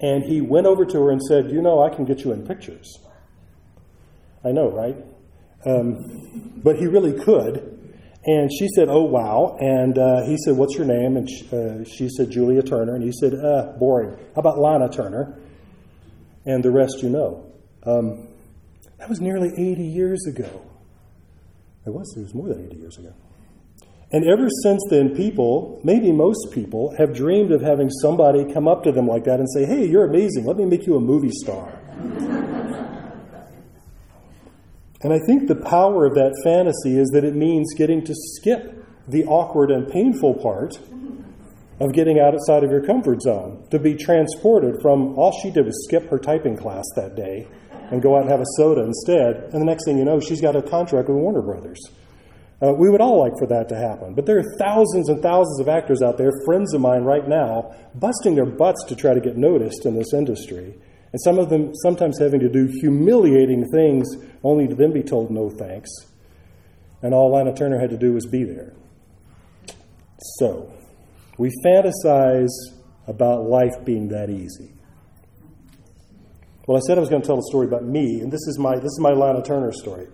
And 0.00 0.22
he 0.22 0.40
went 0.40 0.66
over 0.66 0.84
to 0.84 0.98
her 0.98 1.10
and 1.10 1.20
said, 1.22 1.50
You 1.50 1.60
know, 1.60 1.82
I 1.82 1.94
can 1.94 2.04
get 2.04 2.20
you 2.24 2.32
in 2.32 2.46
pictures. 2.46 2.98
I 4.44 4.52
know, 4.52 4.70
right? 4.70 4.96
Um, 5.66 6.60
but 6.62 6.76
he 6.76 6.86
really 6.86 7.18
could. 7.18 7.74
And 8.24 8.50
she 8.52 8.68
said, 8.74 8.88
Oh, 8.88 9.02
wow. 9.02 9.56
And 9.58 9.98
uh, 9.98 10.24
he 10.24 10.36
said, 10.44 10.56
What's 10.56 10.76
your 10.76 10.86
name? 10.86 11.16
And 11.16 11.28
she, 11.28 11.48
uh, 11.48 11.84
she, 11.84 12.08
said, 12.08 12.30
Julia 12.30 12.62
Turner. 12.62 12.94
And 12.94 13.02
he 13.02 13.12
said, 13.12 13.34
uh, 13.34 13.72
Boring. 13.78 14.16
How 14.34 14.40
about 14.40 14.58
Lana 14.58 14.88
Turner? 14.88 15.40
And 16.44 16.62
the 16.62 16.70
rest 16.70 17.02
you 17.02 17.10
know. 17.10 17.52
Um, 17.84 18.28
that 18.98 19.08
was 19.08 19.20
nearly 19.20 19.48
80 19.56 19.82
years 19.82 20.26
ago. 20.26 20.62
It 21.86 21.90
was, 21.90 22.14
it 22.16 22.20
was 22.20 22.34
more 22.34 22.48
than 22.48 22.66
80 22.66 22.76
years 22.76 22.98
ago. 22.98 23.14
And 24.10 24.24
ever 24.26 24.48
since 24.62 24.82
then, 24.88 25.14
people, 25.14 25.80
maybe 25.84 26.12
most 26.12 26.50
people, 26.52 26.94
have 26.96 27.14
dreamed 27.14 27.52
of 27.52 27.60
having 27.60 27.90
somebody 27.90 28.50
come 28.52 28.66
up 28.66 28.82
to 28.84 28.92
them 28.92 29.06
like 29.06 29.24
that 29.24 29.38
and 29.38 29.48
say, 29.50 29.66
Hey, 29.66 29.86
you're 29.86 30.06
amazing. 30.06 30.46
Let 30.46 30.56
me 30.56 30.64
make 30.64 30.86
you 30.86 30.96
a 30.96 31.00
movie 31.00 31.30
star. 31.30 31.78
And 35.00 35.12
I 35.12 35.18
think 35.26 35.46
the 35.46 35.54
power 35.54 36.06
of 36.06 36.14
that 36.14 36.34
fantasy 36.42 36.98
is 36.98 37.08
that 37.10 37.24
it 37.24 37.34
means 37.34 37.72
getting 37.76 38.04
to 38.04 38.14
skip 38.14 38.84
the 39.06 39.24
awkward 39.26 39.70
and 39.70 39.88
painful 39.88 40.34
part 40.34 40.78
of 41.80 41.92
getting 41.92 42.18
outside 42.18 42.64
of 42.64 42.70
your 42.70 42.84
comfort 42.84 43.22
zone, 43.22 43.64
to 43.70 43.78
be 43.78 43.94
transported 43.94 44.82
from 44.82 45.16
all 45.16 45.30
she 45.40 45.50
did 45.50 45.64
was 45.64 45.84
skip 45.86 46.10
her 46.10 46.18
typing 46.18 46.56
class 46.56 46.84
that 46.96 47.14
day 47.14 47.46
and 47.92 48.02
go 48.02 48.16
out 48.16 48.22
and 48.22 48.30
have 48.30 48.40
a 48.40 48.46
soda 48.56 48.82
instead. 48.82 49.36
And 49.52 49.62
the 49.62 49.64
next 49.64 49.84
thing 49.84 49.96
you 49.96 50.04
know, 50.04 50.18
she's 50.18 50.40
got 50.40 50.56
a 50.56 50.62
contract 50.62 51.08
with 51.08 51.18
Warner 51.18 51.42
Brothers. 51.42 51.78
Uh, 52.60 52.72
we 52.72 52.90
would 52.90 53.00
all 53.00 53.20
like 53.20 53.32
for 53.38 53.46
that 53.46 53.68
to 53.68 53.76
happen. 53.76 54.14
But 54.14 54.26
there 54.26 54.38
are 54.38 54.56
thousands 54.58 55.08
and 55.08 55.22
thousands 55.22 55.60
of 55.60 55.68
actors 55.68 56.02
out 56.02 56.18
there, 56.18 56.32
friends 56.44 56.74
of 56.74 56.80
mine 56.80 57.04
right 57.04 57.26
now, 57.26 57.74
busting 57.94 58.34
their 58.34 58.46
butts 58.46 58.84
to 58.88 58.96
try 58.96 59.14
to 59.14 59.20
get 59.20 59.36
noticed 59.36 59.86
in 59.86 59.94
this 59.94 60.12
industry. 60.12 60.74
And 61.12 61.20
some 61.22 61.38
of 61.38 61.50
them 61.50 61.72
sometimes 61.82 62.18
having 62.18 62.40
to 62.40 62.48
do 62.48 62.66
humiliating 62.80 63.64
things 63.70 64.08
only 64.42 64.66
to 64.66 64.74
then 64.74 64.92
be 64.92 65.02
told 65.02 65.30
no 65.30 65.50
thanks. 65.50 65.88
And 67.00 67.14
all 67.14 67.32
Lana 67.32 67.54
Turner 67.54 67.78
had 67.78 67.90
to 67.90 67.96
do 67.96 68.12
was 68.12 68.26
be 68.26 68.42
there. 68.42 68.74
So, 70.38 70.72
we 71.38 71.50
fantasize 71.64 72.50
about 73.06 73.44
life 73.44 73.84
being 73.84 74.08
that 74.08 74.30
easy. 74.30 74.72
Well, 76.66 76.76
I 76.76 76.80
said 76.80 76.98
I 76.98 77.00
was 77.00 77.08
going 77.08 77.22
to 77.22 77.26
tell 77.26 77.38
a 77.38 77.42
story 77.42 77.66
about 77.66 77.84
me, 77.84 78.20
and 78.20 78.32
this 78.32 78.46
is 78.48 78.58
my, 78.58 78.74
this 78.76 78.84
is 78.84 78.98
my 79.00 79.10
Lana 79.10 79.42
Turner 79.42 79.72
story. 79.72 80.08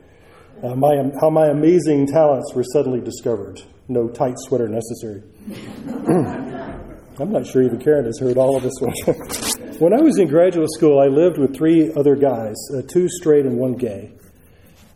Uh, 0.64 0.74
my, 0.74 0.96
how 1.20 1.28
my 1.28 1.48
amazing 1.48 2.06
talents 2.06 2.54
were 2.54 2.64
suddenly 2.72 3.00
discovered. 3.00 3.60
No 3.86 4.08
tight 4.08 4.36
sweater 4.38 4.66
necessary. 4.66 5.22
I'm 7.20 7.30
not 7.30 7.46
sure 7.46 7.62
even 7.62 7.78
Karen 7.78 8.06
has 8.06 8.18
heard 8.18 8.38
all 8.38 8.56
of 8.56 8.62
this 8.62 8.72
one. 8.80 8.94
when 9.78 9.92
I 9.92 10.00
was 10.00 10.18
in 10.18 10.26
graduate 10.26 10.70
school, 10.72 10.98
I 10.98 11.08
lived 11.08 11.36
with 11.36 11.54
three 11.54 11.92
other 11.94 12.16
guys, 12.16 12.54
uh, 12.74 12.80
two 12.88 13.10
straight 13.10 13.44
and 13.44 13.58
one 13.58 13.74
gay. 13.74 14.12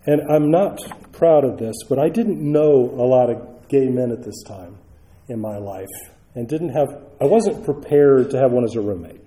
And 0.07 0.23
I'm 0.33 0.51
not 0.51 0.81
proud 1.13 1.45
of 1.45 1.59
this, 1.59 1.77
but 1.87 1.99
I 1.99 2.09
didn't 2.09 2.41
know 2.41 2.73
a 2.73 3.05
lot 3.05 3.29
of 3.29 3.69
gay 3.69 3.91
men 3.91 4.11
at 4.11 4.23
this 4.23 4.43
time 4.45 4.79
in 5.29 5.39
my 5.39 5.59
life 5.59 5.87
and 6.35 6.49
didn't 6.49 6.71
have, 6.71 6.89
I 7.21 7.27
wasn't 7.27 7.67
prepared 7.67 8.31
to 8.31 8.39
have 8.39 8.53
one 8.53 8.65
as 8.65 8.75
a 8.75 8.81
roommate. 8.81 9.21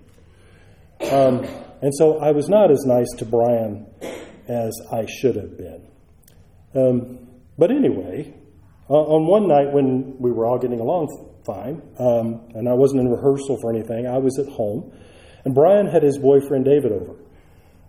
Um, 1.02 1.46
and 1.84 1.94
so 1.94 2.18
I 2.18 2.32
was 2.32 2.50
not 2.50 2.72
as 2.72 2.84
nice 2.88 3.10
to 3.20 3.26
Brian 3.26 3.86
as 4.48 4.74
I 4.92 5.06
should 5.06 5.36
have 5.36 5.56
been. 5.56 5.91
Um, 6.74 7.28
but 7.58 7.72
anyway, 7.72 8.34
uh, 8.90 8.94
on 8.94 9.28
one 9.28 9.48
night 9.48 9.72
when 9.72 10.16
we 10.20 10.32
were 10.32 10.46
all 10.46 10.58
getting 10.58 10.80
along 10.80 11.08
fine, 11.46 11.82
um, 12.00 12.42
and 12.56 12.70
I 12.70 12.74
wasn't 12.74 13.02
in 13.02 13.10
rehearsal 13.10 13.58
for 13.62 13.74
anything, 13.74 14.08
I 14.08 14.18
was 14.18 14.38
at 14.40 14.48
home, 14.48 14.92
and 15.44 15.56
Brian 15.56 15.88
had 15.88 16.04
his 16.04 16.18
boyfriend 16.18 16.66
David 16.66 16.92
over. 16.92 17.16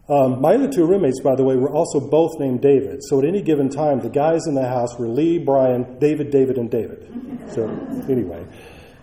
Um, 0.08 0.40
my 0.40 0.54
other 0.54 0.68
two 0.68 0.84
roommates, 0.84 1.20
by 1.20 1.36
the 1.36 1.44
way, 1.44 1.56
were 1.56 1.72
also 1.72 2.00
both 2.00 2.32
named 2.38 2.60
David. 2.60 3.00
So 3.04 3.20
at 3.20 3.24
any 3.24 3.40
given 3.40 3.68
time, 3.68 4.00
the 4.00 4.10
guys 4.10 4.46
in 4.46 4.54
the 4.54 4.66
house 4.66 4.98
were 4.98 5.08
Lee, 5.08 5.38
Brian, 5.38 5.98
David, 5.98 6.30
David, 6.30 6.58
and 6.58 6.70
David. 6.70 7.08
So 7.54 7.68
anyway, 8.08 8.44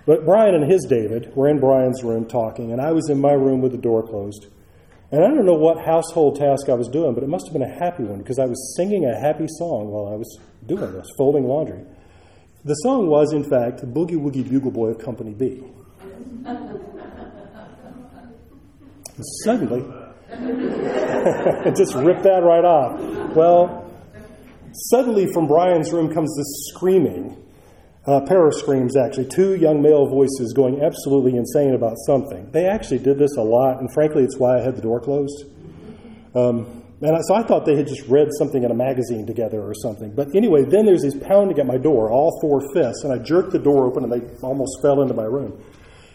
but 0.05 0.25
Brian 0.25 0.55
and 0.55 0.69
his 0.69 0.85
David 0.85 1.35
were 1.35 1.47
in 1.47 1.59
Brian's 1.59 2.03
room 2.03 2.25
talking, 2.25 2.71
and 2.71 2.81
I 2.81 2.91
was 2.91 3.09
in 3.09 3.19
my 3.19 3.31
room 3.31 3.61
with 3.61 3.71
the 3.71 3.77
door 3.77 4.05
closed. 4.05 4.47
And 5.11 5.23
I 5.23 5.27
don't 5.27 5.45
know 5.45 5.55
what 5.55 5.83
household 5.83 6.37
task 6.37 6.69
I 6.69 6.75
was 6.75 6.87
doing, 6.87 7.15
but 7.15 7.23
it 7.23 7.29
must 7.29 7.47
have 7.47 7.53
been 7.53 7.63
a 7.63 7.79
happy 7.79 8.03
one 8.03 8.19
because 8.19 8.37
I 8.37 8.45
was 8.45 8.75
singing 8.77 9.05
a 9.05 9.19
happy 9.19 9.47
song 9.57 9.89
while 9.89 10.13
I 10.13 10.15
was 10.15 10.39
doing 10.67 10.91
this, 10.93 11.07
folding 11.17 11.45
laundry. 11.45 11.83
The 12.63 12.75
song 12.75 13.07
was, 13.07 13.33
in 13.33 13.43
fact, 13.43 13.81
Boogie 13.81 14.17
Woogie 14.17 14.47
Bugle 14.47 14.69
Boy 14.69 14.89
of 14.89 14.99
Company 14.99 15.33
B. 15.33 15.63
And 19.17 19.25
suddenly, 19.43 19.81
just 21.75 21.95
ripped 21.95 22.23
that 22.23 22.41
right 22.43 22.63
off. 22.63 22.99
Well, 23.35 23.91
suddenly 24.73 25.27
from 25.33 25.47
Brian's 25.47 25.91
room 25.91 26.13
comes 26.13 26.35
this 26.37 26.73
screaming, 26.73 27.35
uh, 28.09 28.25
pair 28.25 28.47
of 28.47 28.55
screams 28.55 28.97
actually, 28.97 29.27
two 29.27 29.55
young 29.55 29.81
male 29.81 30.07
voices 30.07 30.51
going 30.55 30.81
absolutely 30.81 31.37
insane 31.37 31.75
about 31.75 31.95
something. 32.07 32.49
They 32.51 32.65
actually 32.65 32.99
did 32.99 33.19
this 33.19 33.37
a 33.37 33.41
lot, 33.41 33.79
and 33.79 33.91
frankly, 33.93 34.23
it's 34.23 34.37
why 34.37 34.57
I 34.57 34.61
had 34.63 34.75
the 34.75 34.81
door 34.81 34.99
closed. 34.99 35.45
Um, 36.33 36.83
and 37.01 37.15
I, 37.15 37.19
so 37.27 37.35
I 37.35 37.43
thought 37.43 37.65
they 37.65 37.75
had 37.75 37.87
just 37.87 38.07
read 38.07 38.29
something 38.37 38.63
in 38.63 38.71
a 38.71 38.75
magazine 38.75 39.27
together 39.27 39.61
or 39.61 39.73
something. 39.75 40.13
But 40.15 40.35
anyway, 40.35 40.63
then 40.65 40.85
there's 40.85 41.03
these 41.03 41.15
pounding 41.15 41.59
at 41.59 41.67
my 41.67 41.77
door, 41.77 42.11
all 42.11 42.39
four 42.41 42.61
fists, 42.73 43.03
and 43.03 43.13
I 43.13 43.23
jerked 43.23 43.51
the 43.51 43.59
door 43.59 43.85
open 43.85 44.03
and 44.03 44.11
they 44.11 44.21
almost 44.41 44.81
fell 44.81 45.01
into 45.01 45.13
my 45.13 45.23
room. 45.23 45.61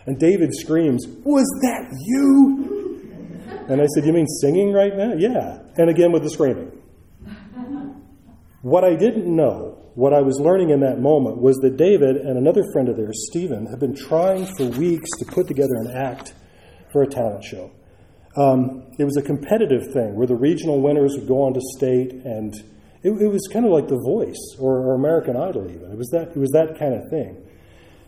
And 0.07 0.19
David 0.19 0.51
screams, 0.53 1.07
Was 1.25 1.47
that 1.63 1.89
you? 2.07 2.85
And 3.69 3.81
I 3.81 3.87
said, 3.95 4.05
You 4.05 4.13
mean 4.13 4.27
singing 4.27 4.73
right 4.73 4.95
now? 4.95 5.15
Yeah. 5.17 5.61
And 5.77 5.89
again 5.89 6.13
with 6.13 6.23
the 6.23 6.31
screaming. 6.31 6.71
What 8.65 8.83
I 8.83 8.97
didn't 8.97 9.27
know, 9.27 9.77
what 9.95 10.15
I 10.15 10.23
was 10.23 10.41
learning 10.41 10.71
in 10.71 10.81
that 10.81 10.99
moment, 10.99 11.37
was 11.37 11.55
that 11.57 11.77
David 11.77 12.17
and 12.17 12.39
another 12.39 12.63
friend 12.73 12.89
of 12.89 12.97
theirs, 12.97 13.27
Stephen, 13.29 13.67
have 13.67 13.79
been 13.79 13.95
trying 13.95 14.47
for 14.57 14.65
weeks 14.65 15.11
to 15.19 15.27
put 15.27 15.47
together 15.47 15.75
an 15.85 15.95
act 15.95 16.33
for 16.91 17.03
a 17.03 17.07
talent 17.07 17.45
show. 17.45 17.71
Um, 18.39 18.87
it 18.99 19.05
was 19.05 19.19
a 19.19 19.23
competitive 19.23 19.93
thing 19.93 20.15
where 20.15 20.27
the 20.27 20.35
regional 20.35 20.81
winners 20.81 21.15
would 21.19 21.29
go 21.29 21.43
on 21.43 21.53
to 21.53 21.61
state, 21.77 22.15
and 22.25 22.55
it, 23.03 23.11
it 23.11 23.29
was 23.29 23.47
kind 23.53 23.67
of 23.67 23.73
like 23.73 23.87
The 23.87 24.01
Voice 24.03 24.57
or, 24.59 24.79
or, 24.79 24.95
American 24.95 25.37
Idol. 25.37 25.69
Even 25.69 25.93
it 25.93 25.99
was 25.99 26.09
that 26.13 26.29
it 26.29 26.39
was 26.39 26.53
that 26.53 26.79
kind 26.79 26.95
of 26.95 27.03
thing. 27.11 27.37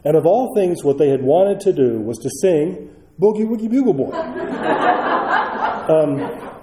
And 0.07 0.17
of 0.17 0.25
all 0.25 0.55
things, 0.55 0.83
what 0.83 0.97
they 0.97 1.11
had 1.11 1.23
wanted 1.23 1.61
to 1.69 1.73
do 1.75 2.01
was 2.01 2.17
to 2.21 2.31
sing 2.41 2.89
Boogie 3.21 3.45
Woogie 3.47 3.69
Bugle 3.69 3.93
Boy. 3.93 4.11
um, 5.93 6.56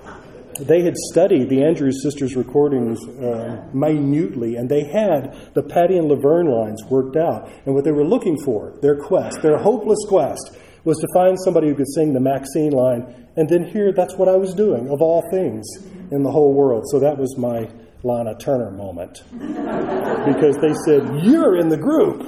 they 0.59 0.81
had 0.81 0.95
studied 1.11 1.49
the 1.49 1.63
Andrews 1.63 2.01
Sisters 2.03 2.35
recordings 2.35 2.99
uh, 3.07 3.67
minutely, 3.73 4.55
and 4.55 4.69
they 4.69 4.83
had 4.83 5.53
the 5.53 5.63
Patty 5.63 5.97
and 5.97 6.07
Laverne 6.07 6.47
lines 6.47 6.83
worked 6.89 7.15
out. 7.15 7.49
And 7.65 7.75
what 7.75 7.83
they 7.83 7.91
were 7.91 8.05
looking 8.05 8.37
for, 8.43 8.77
their 8.81 8.95
quest, 8.95 9.41
their 9.41 9.57
hopeless 9.57 9.99
quest, 10.07 10.57
was 10.83 10.97
to 10.99 11.07
find 11.13 11.37
somebody 11.39 11.67
who 11.69 11.75
could 11.75 11.87
sing 11.95 12.13
the 12.13 12.19
Maxine 12.19 12.71
line, 12.71 13.27
and 13.35 13.49
then 13.49 13.63
here 13.65 13.93
that's 13.93 14.15
what 14.15 14.27
I 14.27 14.35
was 14.35 14.53
doing, 14.53 14.89
of 14.89 15.01
all 15.01 15.23
things 15.31 15.65
in 16.11 16.23
the 16.23 16.31
whole 16.31 16.53
world. 16.53 16.83
So 16.91 16.99
that 16.99 17.17
was 17.17 17.37
my 17.37 17.69
Lana 18.03 18.37
Turner 18.37 18.71
moment. 18.71 19.23
because 19.31 20.57
they 20.61 20.73
said, 20.85 21.23
You're 21.23 21.57
in 21.57 21.69
the 21.69 21.77
group. 21.77 22.21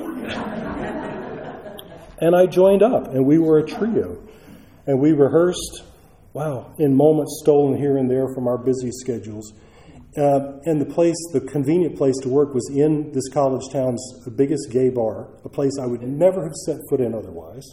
And 2.17 2.36
I 2.36 2.46
joined 2.46 2.82
up, 2.82 3.13
and 3.13 3.25
we 3.25 3.38
were 3.38 3.60
a 3.60 3.67
trio. 3.67 4.24
And 4.88 5.00
we 5.00 5.12
rehearsed, 5.12 5.84
wow, 6.36 6.75
in 6.77 6.94
moments 6.94 7.39
stolen 7.42 7.77
here 7.77 7.98
and 7.98 8.12
there 8.12 8.27
from 8.36 8.46
our 8.46 8.58
busy 8.58 8.92
schedules. 8.92 9.54
Uh, 10.18 10.60
and 10.65 10.82
the 10.82 10.86
place, 10.86 11.15
the 11.32 11.39
convenient 11.39 11.96
place 11.96 12.15
to 12.22 12.30
work 12.30 12.54
was 12.54 12.70
in 12.75 13.10
this 13.13 13.30
college 13.30 13.63
town's 13.72 14.01
biggest 14.36 14.70
gay 14.70 14.89
bar, 14.89 15.30
a 15.46 15.50
place 15.50 15.72
I 15.82 15.86
would 15.86 16.01
never 16.01 16.44
have 16.44 16.54
set 16.65 16.77
foot 16.89 17.00
in 17.00 17.15
otherwise 17.15 17.63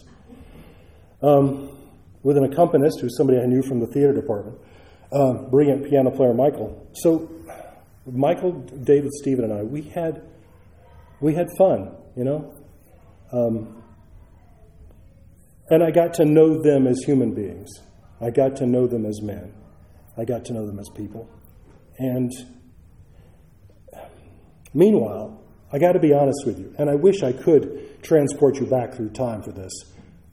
um, 1.21 1.77
with 2.23 2.37
an 2.37 2.45
accompanist 2.45 3.01
who's 3.01 3.17
somebody 3.17 3.39
I 3.39 3.45
knew 3.45 3.63
from 3.63 3.81
the 3.81 3.87
theater 3.87 4.13
department, 4.13 4.57
uh, 5.11 5.33
brilliant 5.49 5.89
piano 5.89 6.09
player 6.09 6.33
Michael. 6.33 6.89
So 6.93 7.29
Michael, 8.05 8.53
David, 8.61 9.11
Stephen, 9.11 9.43
and 9.43 9.53
I, 9.53 9.63
we 9.63 9.81
had 9.81 10.21
we 11.19 11.33
had 11.33 11.47
fun, 11.57 11.95
you 12.15 12.23
know. 12.23 12.53
Um, 13.33 13.83
and 15.69 15.83
I 15.83 15.91
got 15.91 16.13
to 16.15 16.25
know 16.25 16.61
them 16.61 16.87
as 16.87 16.99
human 17.05 17.33
beings. 17.33 17.69
I 18.23 18.29
got 18.29 18.55
to 18.57 18.65
know 18.65 18.87
them 18.87 19.05
as 19.05 19.21
men. 19.21 19.53
I 20.17 20.25
got 20.25 20.45
to 20.45 20.53
know 20.53 20.65
them 20.65 20.79
as 20.79 20.89
people. 20.89 21.29
And 21.97 22.31
meanwhile, 24.73 25.39
I 25.71 25.79
got 25.79 25.93
to 25.93 25.99
be 25.99 26.13
honest 26.13 26.45
with 26.45 26.59
you, 26.59 26.73
and 26.77 26.89
I 26.89 26.95
wish 26.95 27.23
I 27.23 27.33
could 27.33 28.01
transport 28.03 28.57
you 28.59 28.65
back 28.65 28.93
through 28.93 29.09
time 29.09 29.41
for 29.41 29.51
this. 29.51 29.71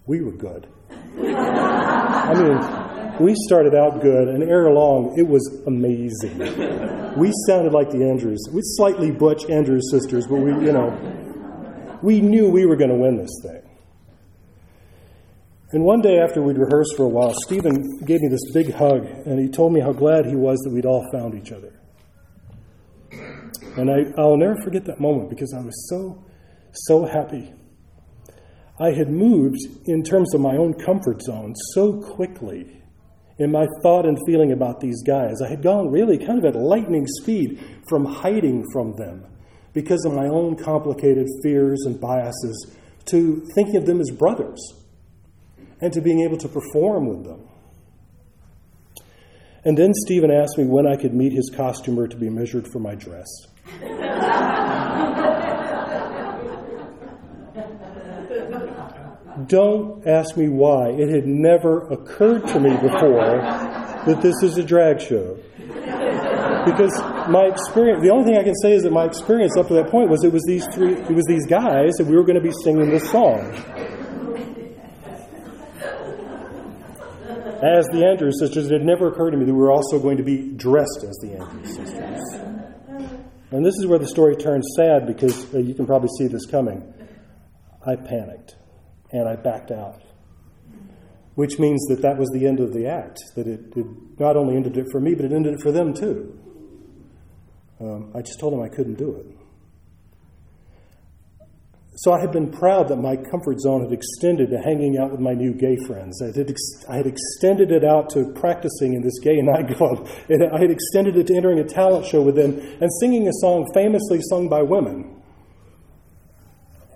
We 0.06 0.20
were 0.20 0.32
good. 0.32 0.66
I 1.18 2.35
mean, 2.35 3.25
we 3.25 3.35
started 3.47 3.75
out 3.75 4.00
good, 4.02 4.28
and 4.28 4.42
ere 4.42 4.70
long, 4.70 5.18
it 5.18 5.26
was 5.26 5.62
amazing. 5.66 6.38
We 7.16 7.32
sounded 7.47 7.73
like 7.73 7.90
the 7.90 8.09
Andrews. 8.09 8.49
We 8.52 8.61
slightly 8.62 9.11
butch 9.11 9.49
Andrews 9.50 9.90
sisters, 9.90 10.26
but 10.26 10.37
we, 10.37 10.52
you 10.52 10.73
know, 10.73 11.99
we 12.02 12.20
knew 12.20 12.50
we 12.50 12.66
were 12.66 12.76
going 12.76 12.90
to 12.90 12.97
win 12.97 13.16
this 13.16 13.30
thing. 13.42 13.62
And 15.72 15.84
one 15.84 16.00
day 16.00 16.18
after 16.18 16.42
we'd 16.42 16.58
rehearsed 16.58 16.94
for 16.96 17.04
a 17.04 17.08
while, 17.08 17.32
Stephen 17.46 17.98
gave 18.04 18.20
me 18.20 18.28
this 18.28 18.52
big 18.52 18.74
hug, 18.74 19.04
and 19.24 19.38
he 19.38 19.48
told 19.48 19.72
me 19.72 19.80
how 19.80 19.92
glad 19.92 20.26
he 20.26 20.34
was 20.34 20.58
that 20.64 20.72
we'd 20.72 20.86
all 20.86 21.06
found 21.12 21.34
each 21.34 21.52
other. 21.52 21.72
And 23.76 23.88
I, 23.88 24.20
I'll 24.20 24.36
never 24.36 24.56
forget 24.64 24.84
that 24.86 25.00
moment 25.00 25.30
because 25.30 25.54
I 25.54 25.60
was 25.60 25.88
so, 25.88 26.24
so 26.72 27.06
happy 27.06 27.52
I 28.80 28.92
had 28.92 29.10
moved 29.10 29.58
in 29.84 30.02
terms 30.02 30.34
of 30.34 30.40
my 30.40 30.56
own 30.56 30.72
comfort 30.72 31.20
zone 31.20 31.54
so 31.74 32.00
quickly 32.00 32.82
in 33.38 33.52
my 33.52 33.66
thought 33.82 34.06
and 34.06 34.18
feeling 34.26 34.52
about 34.52 34.80
these 34.80 35.02
guys. 35.02 35.42
I 35.42 35.50
had 35.50 35.62
gone 35.62 35.90
really 35.90 36.16
kind 36.16 36.38
of 36.38 36.46
at 36.46 36.56
lightning 36.56 37.06
speed 37.06 37.62
from 37.90 38.06
hiding 38.06 38.64
from 38.72 38.96
them 38.96 39.26
because 39.74 40.02
of 40.06 40.14
my 40.14 40.26
own 40.26 40.56
complicated 40.56 41.26
fears 41.42 41.82
and 41.84 42.00
biases 42.00 42.74
to 43.06 43.46
thinking 43.54 43.76
of 43.76 43.84
them 43.84 44.00
as 44.00 44.10
brothers 44.10 44.58
and 45.80 45.92
to 45.92 46.00
being 46.00 46.20
able 46.20 46.37
to 46.38 46.49
perform 46.49 47.06
with 47.06 47.25
them. 47.25 47.49
And 49.64 49.76
then 49.76 49.92
Stephen 50.06 50.30
asked 50.30 50.56
me 50.56 50.64
when 50.64 50.87
I 50.87 50.96
could 50.96 51.12
meet 51.14 51.32
his 51.32 51.50
costumer 51.54 52.08
to 52.08 52.16
be 52.16 52.30
measured 52.30 52.66
for 52.72 52.78
my 52.78 52.94
dress. 52.94 53.26
Don't 59.46 60.06
ask 60.06 60.37
me 60.37 60.49
why. 60.49 60.90
It 60.90 61.08
had 61.08 61.26
never 61.26 61.87
occurred 61.88 62.46
to 62.49 62.60
me 62.60 62.70
before 62.76 63.40
that 64.06 64.20
this 64.22 64.42
is 64.42 64.58
a 64.58 64.62
drag 64.62 65.00
show. 65.00 65.37
Because 66.64 66.92
my 67.28 67.44
experience, 67.44 68.02
the 68.02 68.10
only 68.12 68.25
thing 68.25 68.38
I 68.38 68.44
can 68.44 68.54
say 68.56 68.72
is 68.72 68.82
that 68.82 68.92
my 68.92 69.04
experience 69.04 69.56
up 69.56 69.68
to 69.68 69.75
that 69.75 69.90
point 69.90 70.10
was 70.10 70.25
it 70.25 70.32
was 70.32 70.42
these 70.46 70.66
three, 70.75 70.92
it 70.92 71.10
was 71.10 71.25
these 71.26 71.46
guys, 71.46 71.92
and 71.99 72.08
we 72.08 72.16
were 72.16 72.25
going 72.25 72.40
to 72.40 72.42
be 72.42 72.52
singing 72.64 72.90
this 72.90 73.10
song. 73.10 73.54
As 77.62 77.87
the 77.93 78.07
Andrews 78.07 78.40
sisters, 78.40 78.67
it 78.67 78.73
had 78.73 78.85
never 78.85 79.09
occurred 79.09 79.33
to 79.33 79.37
me 79.37 79.45
that 79.45 79.52
we 79.52 79.61
were 79.61 79.71
also 79.71 79.99
going 79.99 80.17
to 80.17 80.23
be 80.23 80.52
dressed 80.52 81.05
as 81.07 81.17
the 81.21 81.38
Andrews 81.38 81.76
sisters. 81.76 82.21
And 83.50 83.67
this 83.67 83.75
is 83.79 83.87
where 83.87 83.99
the 83.99 84.07
story 84.07 84.35
turns 84.37 84.67
sad 84.76 85.07
because 85.07 85.52
uh, 85.55 85.59
you 85.59 85.75
can 85.75 85.85
probably 85.85 86.09
see 86.19 86.26
this 86.26 86.47
coming. 86.47 86.95
I 87.85 87.97
panicked 87.97 88.57
and 89.12 89.29
I 89.29 89.37
backed 89.37 89.71
out. 89.71 90.02
Which 91.35 91.59
means 91.59 91.85
that 91.88 92.02
that 92.02 92.17
was 92.17 92.31
the 92.33 92.47
end 92.47 92.61
of 92.61 92.73
the 92.73 92.87
act, 92.87 93.19
that 93.37 93.47
it, 93.47 93.61
it 93.76 93.87
not 94.19 94.37
only 94.37 94.57
ended 94.57 94.76
it 94.76 94.87
for 94.90 95.00
me, 95.00 95.14
but 95.14 95.25
it 95.25 95.33
ended 95.33 95.55
it 95.55 95.61
for 95.61 95.73
them 95.73 95.93
too. 95.93 96.38
Um, 97.81 98.12
I 98.14 98.21
just 98.21 98.40
told 98.40 98.52
them 98.52 98.62
I 98.62 98.69
couldn't 98.69 98.95
do 98.95 99.17
it. 99.17 99.39
So 102.00 102.14
I 102.14 102.21
had 102.21 102.33
been 102.33 102.50
proud 102.50 102.88
that 102.88 102.97
my 102.97 103.14
comfort 103.14 103.61
zone 103.61 103.83
had 103.83 103.92
extended 103.92 104.49
to 104.49 104.57
hanging 104.57 104.97
out 104.97 105.11
with 105.11 105.21
my 105.21 105.35
new 105.35 105.52
gay 105.52 105.76
friends. 105.87 106.23
I 106.23 106.28
had, 106.35 106.49
ex- 106.49 106.85
I 106.88 106.97
had 106.97 107.07
extended 107.07 107.71
it 107.71 107.85
out 107.85 108.09
to 108.11 108.33
practicing 108.33 108.95
in 108.95 109.02
this 109.02 109.19
gay 109.19 109.37
nightclub. 109.42 110.09
And 110.30 110.45
I 110.50 110.61
had 110.61 110.71
extended 110.71 111.19
it 111.19 111.26
to 111.26 111.37
entering 111.37 111.59
a 111.59 111.64
talent 111.64 112.07
show 112.07 112.23
with 112.23 112.37
them 112.37 112.59
and 112.80 112.90
singing 113.00 113.28
a 113.28 113.33
song 113.42 113.71
famously 113.75 114.19
sung 114.30 114.49
by 114.49 114.62
women. 114.62 115.21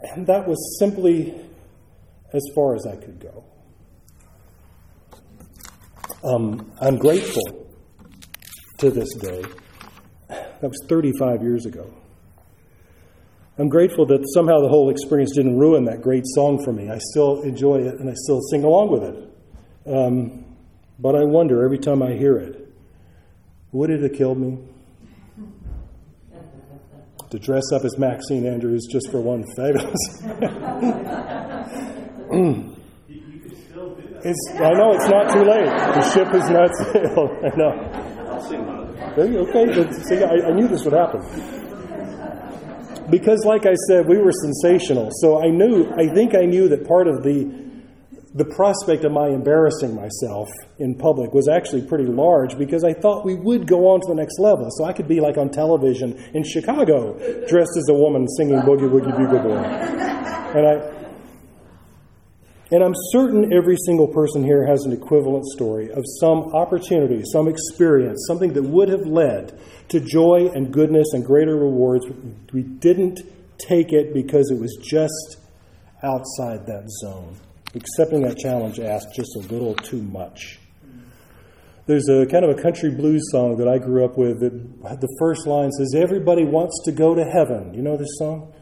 And 0.01 0.27
that 0.27 0.49
was 0.49 0.79
simply 0.79 1.35
as 2.33 2.43
far 2.55 2.75
as 2.75 2.87
I 2.87 2.97
could 2.97 3.21
go. 3.21 3.45
Um, 6.25 6.73
I'm 6.81 6.97
grateful 6.97 7.69
to 8.79 8.91
this 8.91 9.15
day. 9.17 9.45
That 10.29 10.63
was 10.63 10.83
35 10.89 11.43
years 11.43 11.67
ago. 11.67 11.93
I'm 13.57 13.69
grateful 13.69 14.05
that 14.07 14.25
somehow 14.35 14.61
the 14.61 14.69
whole 14.69 14.91
experience 14.91 15.33
didn't 15.33 15.57
ruin 15.57 15.85
that 15.85 16.03
great 16.03 16.25
song 16.27 16.63
for 16.65 16.73
me. 16.73 16.91
I 16.91 16.99
still 16.99 17.43
enjoy 17.43 17.77
it 17.77 18.01
and 18.01 18.11
I 18.11 18.15
still 18.15 18.41
sing 18.51 18.65
along 18.65 18.91
with 18.91 19.05
it. 19.05 19.95
Um, 19.95 20.45
but 20.99 21.15
I 21.15 21.23
wonder 21.23 21.65
every 21.65 21.79
time 21.79 22.03
I 22.03 22.15
hear 22.15 22.37
it, 22.37 22.69
would 23.71 23.91
it 23.91 24.03
have 24.03 24.13
killed 24.15 24.39
me? 24.39 24.59
to 27.31 27.39
dress 27.41 27.65
up 27.73 27.85
as 27.85 27.99
Maxine 27.99 28.47
Andrews 28.47 28.87
just 28.89 29.11
for 29.11 29.21
one 29.21 29.43
fabulous. 29.57 29.93
it's, 34.23 34.51
I 34.55 34.71
know 34.71 34.93
it's 34.93 35.09
not 35.09 35.33
too 35.33 35.43
late. 35.43 35.67
The 35.67 36.13
ship 36.13 36.29
has 36.29 36.49
not 36.49 36.71
sailed. 36.93 37.31
I 37.45 37.57
know. 37.57 37.73
I'll 38.31 38.41
sing 38.41 38.65
one. 38.65 38.95
Okay, 39.19 39.91
see, 40.05 40.23
I, 40.23 40.47
I 40.49 40.53
knew 40.53 40.69
this 40.69 40.85
would 40.85 40.95
happen 40.95 41.64
because, 43.15 43.45
like 43.45 43.65
I 43.65 43.75
said, 43.87 44.09
we 44.09 44.19
were 44.19 44.33
sensational. 44.33 45.09
So 45.21 45.41
I 45.41 45.49
knew, 45.49 45.89
I 45.97 46.13
think 46.13 46.35
I 46.35 46.47
knew 46.47 46.69
that 46.71 46.85
part 46.85 47.07
of 47.07 47.23
the 47.23 47.63
the 48.35 48.45
prospect 48.45 49.05
of 49.05 49.13
my 49.13 49.29
embarrassing 49.29 49.95
myself 49.95 50.49
in 50.81 50.97
public 50.97 51.33
was 51.33 51.47
actually 51.47 51.87
pretty 51.87 52.07
large 52.07 52.59
because 52.59 52.83
I 52.83 52.93
thought 52.93 53.25
we 53.25 53.37
would 53.37 53.69
go 53.69 53.87
on 53.87 54.01
to 54.01 54.07
the 54.09 54.17
next 54.17 54.41
level. 54.41 54.67
So 54.73 54.85
I 54.85 54.93
could 54.93 55.07
be 55.07 55.21
like 55.21 55.39
on 55.39 55.51
television 55.51 56.19
in 56.35 56.43
Chicago, 56.43 57.15
dressed 57.47 57.77
as 57.79 57.87
a 57.89 57.95
woman 57.95 58.27
singing 58.37 58.59
Boogie 58.67 58.91
Woogie 58.91 59.17
Bugle 59.17 59.39
Boy. 59.39 59.63
And 60.59 60.67
I 60.67 60.94
and 62.71 62.83
I'm 62.83 62.95
certain 63.13 63.53
every 63.53 63.77
single 63.85 64.09
person 64.09 64.43
here 64.43 64.67
has 64.67 64.85
an 64.85 64.93
equivalent 64.93 65.45
story 65.47 65.91
of 65.91 66.03
some 66.21 66.55
opportunity, 66.55 67.23
some 67.31 67.47
experience, 67.47 68.25
something 68.27 68.53
that 68.55 68.63
would 68.63 68.89
have 68.89 69.07
led 69.07 69.59
to 69.89 70.01
joy 70.01 70.51
and 70.55 70.73
goodness 70.73 71.09
and 71.13 71.25
greater 71.25 71.57
rewards. 71.57 72.07
We 72.53 72.63
didn't 72.63 73.21
take 73.59 73.93
it 73.93 74.15
because 74.15 74.51
it 74.51 74.59
was 74.59 74.77
just 74.83 75.37
outside 76.03 76.67
that 76.67 76.89
zone. 77.03 77.37
Accepting 77.75 78.23
that 78.23 78.39
challenge 78.39 78.81
asked 78.81 79.15
just 79.15 79.37
a 79.37 79.41
little 79.41 79.75
too 79.75 80.03
much. 80.03 80.59
There's 81.87 82.09
a 82.09 82.25
kind 82.25 82.47
of 82.47 82.59
a 82.59 82.63
country 82.63 82.91
blues 82.91 83.23
song 83.31 83.59
that 83.59 83.69
I 83.69 83.77
grew 83.77 84.07
up 84.07 84.17
with 84.17 84.41
that 84.41 85.01
the 85.01 85.17
first 85.19 85.47
line 85.47 85.71
says, 85.73 85.95
Everybody 85.95 86.45
wants 86.45 86.81
to 86.87 86.93
go 86.93 87.15
to 87.15 87.25
heaven. 87.25 87.75
You 87.75 87.83
know 87.83 87.99
this 87.99 88.17
song? 88.19 88.55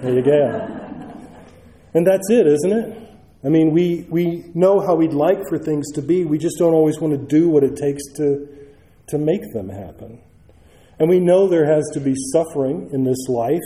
There 0.00 0.14
you 0.14 0.22
go. 0.22 0.84
And 1.94 2.06
that's 2.06 2.28
it, 2.30 2.46
isn't 2.46 2.72
it? 2.72 3.04
I 3.44 3.48
mean, 3.48 3.72
we, 3.72 4.06
we 4.08 4.50
know 4.54 4.80
how 4.80 4.94
we'd 4.94 5.12
like 5.12 5.38
for 5.48 5.58
things 5.58 5.92
to 5.92 6.02
be. 6.02 6.24
We 6.24 6.38
just 6.38 6.56
don't 6.58 6.72
always 6.72 6.98
want 7.00 7.12
to 7.12 7.18
do 7.18 7.48
what 7.48 7.62
it 7.62 7.76
takes 7.76 8.02
to, 8.16 8.48
to 9.08 9.18
make 9.18 9.42
them 9.52 9.68
happen. 9.68 10.20
And 10.98 11.08
we 11.08 11.20
know 11.20 11.48
there 11.48 11.66
has 11.66 11.84
to 11.92 12.00
be 12.00 12.14
suffering 12.32 12.90
in 12.92 13.04
this 13.04 13.28
life. 13.28 13.60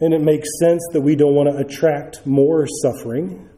And 0.00 0.12
it 0.12 0.20
makes 0.20 0.48
sense 0.60 0.82
that 0.92 1.00
we 1.00 1.16
don't 1.16 1.34
want 1.34 1.48
to 1.48 1.56
attract 1.56 2.26
more 2.26 2.66
suffering. 2.82 3.48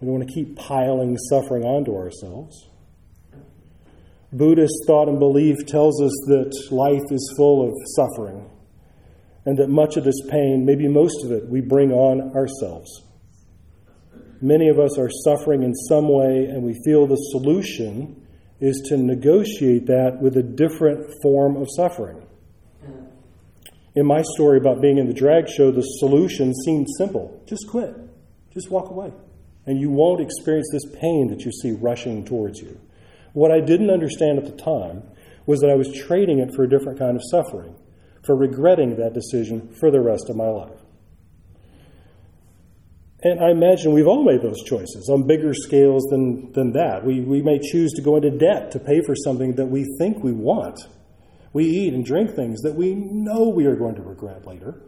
We 0.00 0.06
don't 0.06 0.18
want 0.18 0.28
to 0.28 0.34
keep 0.34 0.56
piling 0.56 1.18
suffering 1.28 1.64
onto 1.64 1.96
ourselves. 1.96 2.69
Buddhist 4.32 4.84
thought 4.86 5.08
and 5.08 5.18
belief 5.18 5.56
tells 5.66 6.00
us 6.00 6.12
that 6.28 6.52
life 6.70 7.10
is 7.10 7.34
full 7.36 7.68
of 7.68 7.74
suffering 7.96 8.48
and 9.44 9.58
that 9.58 9.68
much 9.68 9.96
of 9.96 10.04
this 10.04 10.20
pain, 10.28 10.64
maybe 10.64 10.86
most 10.86 11.24
of 11.24 11.32
it, 11.32 11.48
we 11.48 11.60
bring 11.60 11.92
on 11.92 12.36
ourselves. 12.36 13.02
Many 14.40 14.68
of 14.68 14.78
us 14.78 14.98
are 14.98 15.10
suffering 15.24 15.62
in 15.62 15.74
some 15.74 16.08
way, 16.08 16.44
and 16.44 16.62
we 16.62 16.78
feel 16.84 17.06
the 17.06 17.16
solution 17.16 18.26
is 18.60 18.80
to 18.88 18.96
negotiate 18.96 19.86
that 19.86 20.20
with 20.20 20.36
a 20.36 20.42
different 20.42 21.10
form 21.22 21.56
of 21.56 21.66
suffering. 21.74 22.22
In 23.94 24.06
my 24.06 24.22
story 24.34 24.58
about 24.58 24.80
being 24.80 24.98
in 24.98 25.06
the 25.06 25.14
drag 25.14 25.48
show, 25.48 25.70
the 25.70 25.82
solution 25.82 26.54
seemed 26.54 26.86
simple 26.96 27.42
just 27.46 27.66
quit, 27.68 27.94
just 28.52 28.70
walk 28.70 28.90
away, 28.90 29.12
and 29.66 29.80
you 29.80 29.90
won't 29.90 30.20
experience 30.20 30.68
this 30.72 30.86
pain 31.00 31.28
that 31.28 31.40
you 31.40 31.50
see 31.50 31.72
rushing 31.72 32.24
towards 32.24 32.60
you. 32.60 32.78
What 33.32 33.50
I 33.50 33.60
didn't 33.60 33.90
understand 33.90 34.38
at 34.38 34.44
the 34.44 34.62
time 34.62 35.02
was 35.46 35.60
that 35.60 35.70
I 35.70 35.74
was 35.74 35.92
trading 35.92 36.38
it 36.38 36.54
for 36.54 36.64
a 36.64 36.68
different 36.68 36.98
kind 36.98 37.16
of 37.16 37.22
suffering, 37.30 37.74
for 38.24 38.36
regretting 38.36 38.96
that 38.96 39.14
decision 39.14 39.72
for 39.74 39.90
the 39.90 40.00
rest 40.00 40.28
of 40.28 40.36
my 40.36 40.48
life. 40.48 40.78
And 43.22 43.38
I 43.40 43.50
imagine 43.50 43.92
we've 43.92 44.06
all 44.06 44.24
made 44.24 44.40
those 44.40 44.62
choices 44.64 45.10
on 45.12 45.26
bigger 45.26 45.52
scales 45.52 46.04
than, 46.10 46.52
than 46.52 46.72
that. 46.72 47.04
We, 47.04 47.20
we 47.20 47.42
may 47.42 47.58
choose 47.58 47.92
to 47.92 48.02
go 48.02 48.16
into 48.16 48.30
debt 48.30 48.70
to 48.72 48.78
pay 48.78 49.02
for 49.02 49.14
something 49.14 49.56
that 49.56 49.66
we 49.66 49.86
think 49.98 50.24
we 50.24 50.32
want. 50.32 50.80
We 51.52 51.64
eat 51.64 51.92
and 51.92 52.04
drink 52.04 52.34
things 52.34 52.60
that 52.62 52.74
we 52.74 52.94
know 52.94 53.48
we 53.48 53.66
are 53.66 53.76
going 53.76 53.96
to 53.96 54.02
regret 54.02 54.46
later. 54.46 54.80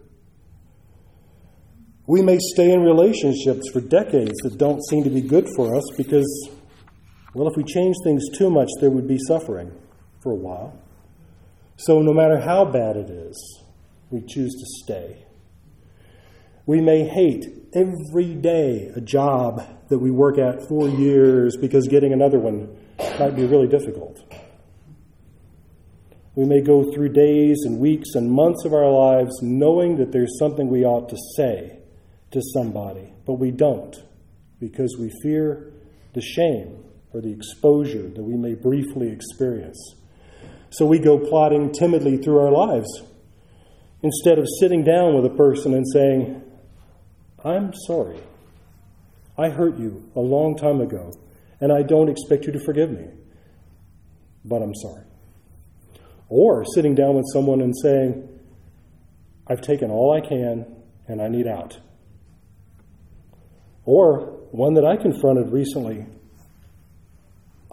We 2.06 2.22
may 2.22 2.38
stay 2.38 2.72
in 2.72 2.80
relationships 2.80 3.68
for 3.70 3.80
decades 3.80 4.38
that 4.42 4.58
don't 4.58 4.82
seem 4.86 5.04
to 5.04 5.10
be 5.10 5.20
good 5.20 5.48
for 5.54 5.76
us 5.76 5.84
because, 5.96 6.48
well, 7.34 7.48
if 7.48 7.56
we 7.56 7.64
change 7.64 7.96
things 8.04 8.24
too 8.36 8.50
much, 8.50 8.68
there 8.80 8.90
would 8.90 9.08
be 9.08 9.18
suffering 9.26 9.72
for 10.20 10.32
a 10.32 10.36
while. 10.36 10.78
So, 11.76 12.00
no 12.00 12.12
matter 12.12 12.38
how 12.38 12.64
bad 12.64 12.96
it 12.96 13.08
is, 13.08 13.62
we 14.10 14.20
choose 14.20 14.52
to 14.52 14.84
stay. 14.84 15.24
We 16.66 16.80
may 16.80 17.08
hate 17.08 17.46
every 17.74 18.34
day 18.34 18.92
a 18.94 19.00
job 19.00 19.62
that 19.88 19.98
we 19.98 20.10
work 20.10 20.38
at 20.38 20.68
for 20.68 20.88
years 20.88 21.56
because 21.56 21.88
getting 21.88 22.12
another 22.12 22.38
one 22.38 22.76
might 23.18 23.34
be 23.34 23.46
really 23.46 23.66
difficult. 23.66 24.20
We 26.34 26.44
may 26.44 26.60
go 26.60 26.92
through 26.92 27.10
days 27.10 27.62
and 27.64 27.78
weeks 27.78 28.14
and 28.14 28.30
months 28.30 28.64
of 28.64 28.72
our 28.72 28.90
lives 28.90 29.42
knowing 29.42 29.96
that 29.96 30.12
there's 30.12 30.38
something 30.38 30.68
we 30.68 30.84
ought 30.84 31.08
to 31.08 31.16
say 31.36 31.78
to 32.30 32.40
somebody, 32.54 33.12
but 33.26 33.34
we 33.34 33.50
don't 33.50 33.94
because 34.60 34.96
we 34.98 35.10
fear 35.22 35.72
the 36.14 36.22
shame 36.22 36.82
or 37.12 37.20
the 37.20 37.32
exposure 37.32 38.08
that 38.08 38.22
we 38.22 38.36
may 38.36 38.54
briefly 38.54 39.08
experience. 39.10 39.78
So 40.70 40.86
we 40.86 40.98
go 40.98 41.18
plodding 41.18 41.72
timidly 41.72 42.16
through 42.16 42.38
our 42.38 42.50
lives 42.50 42.88
instead 44.02 44.38
of 44.38 44.46
sitting 44.58 44.82
down 44.82 45.14
with 45.14 45.24
a 45.26 45.34
person 45.36 45.74
and 45.74 45.86
saying, 45.92 46.42
I'm 47.44 47.72
sorry. 47.86 48.18
I 49.36 49.48
hurt 49.48 49.78
you 49.78 50.10
a 50.14 50.20
long 50.20 50.56
time 50.56 50.80
ago, 50.80 51.12
and 51.60 51.72
I 51.72 51.82
don't 51.82 52.08
expect 52.08 52.46
you 52.46 52.52
to 52.52 52.60
forgive 52.60 52.90
me, 52.90 53.06
but 54.44 54.62
I'm 54.62 54.74
sorry. 54.74 55.04
Or 56.28 56.64
sitting 56.74 56.94
down 56.94 57.14
with 57.14 57.26
someone 57.32 57.60
and 57.60 57.74
saying, 57.76 58.28
I've 59.46 59.60
taken 59.60 59.90
all 59.90 60.12
I 60.16 60.26
can 60.26 60.66
and 61.08 61.20
I 61.20 61.28
need 61.28 61.46
out. 61.46 61.78
Or 63.84 64.38
one 64.52 64.74
that 64.74 64.84
I 64.84 64.96
confronted 64.96 65.50
recently. 65.52 66.06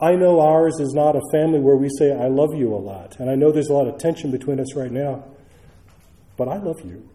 I 0.02 0.16
know 0.16 0.40
ours 0.40 0.80
is 0.80 0.94
not 0.94 1.16
a 1.16 1.22
family 1.32 1.60
where 1.60 1.76
we 1.76 1.90
say, 1.98 2.14
I 2.14 2.28
love 2.28 2.56
you 2.56 2.74
a 2.74 2.80
lot. 2.80 3.20
And 3.20 3.30
I 3.30 3.36
know 3.36 3.52
there's 3.52 3.70
a 3.70 3.74
lot 3.74 3.88
of 3.88 3.98
tension 3.98 4.32
between 4.32 4.60
us 4.60 4.76
right 4.76 4.92
now, 4.92 5.26
but 6.38 6.48
I 6.48 6.58
love 6.58 6.80
you. 6.86 7.10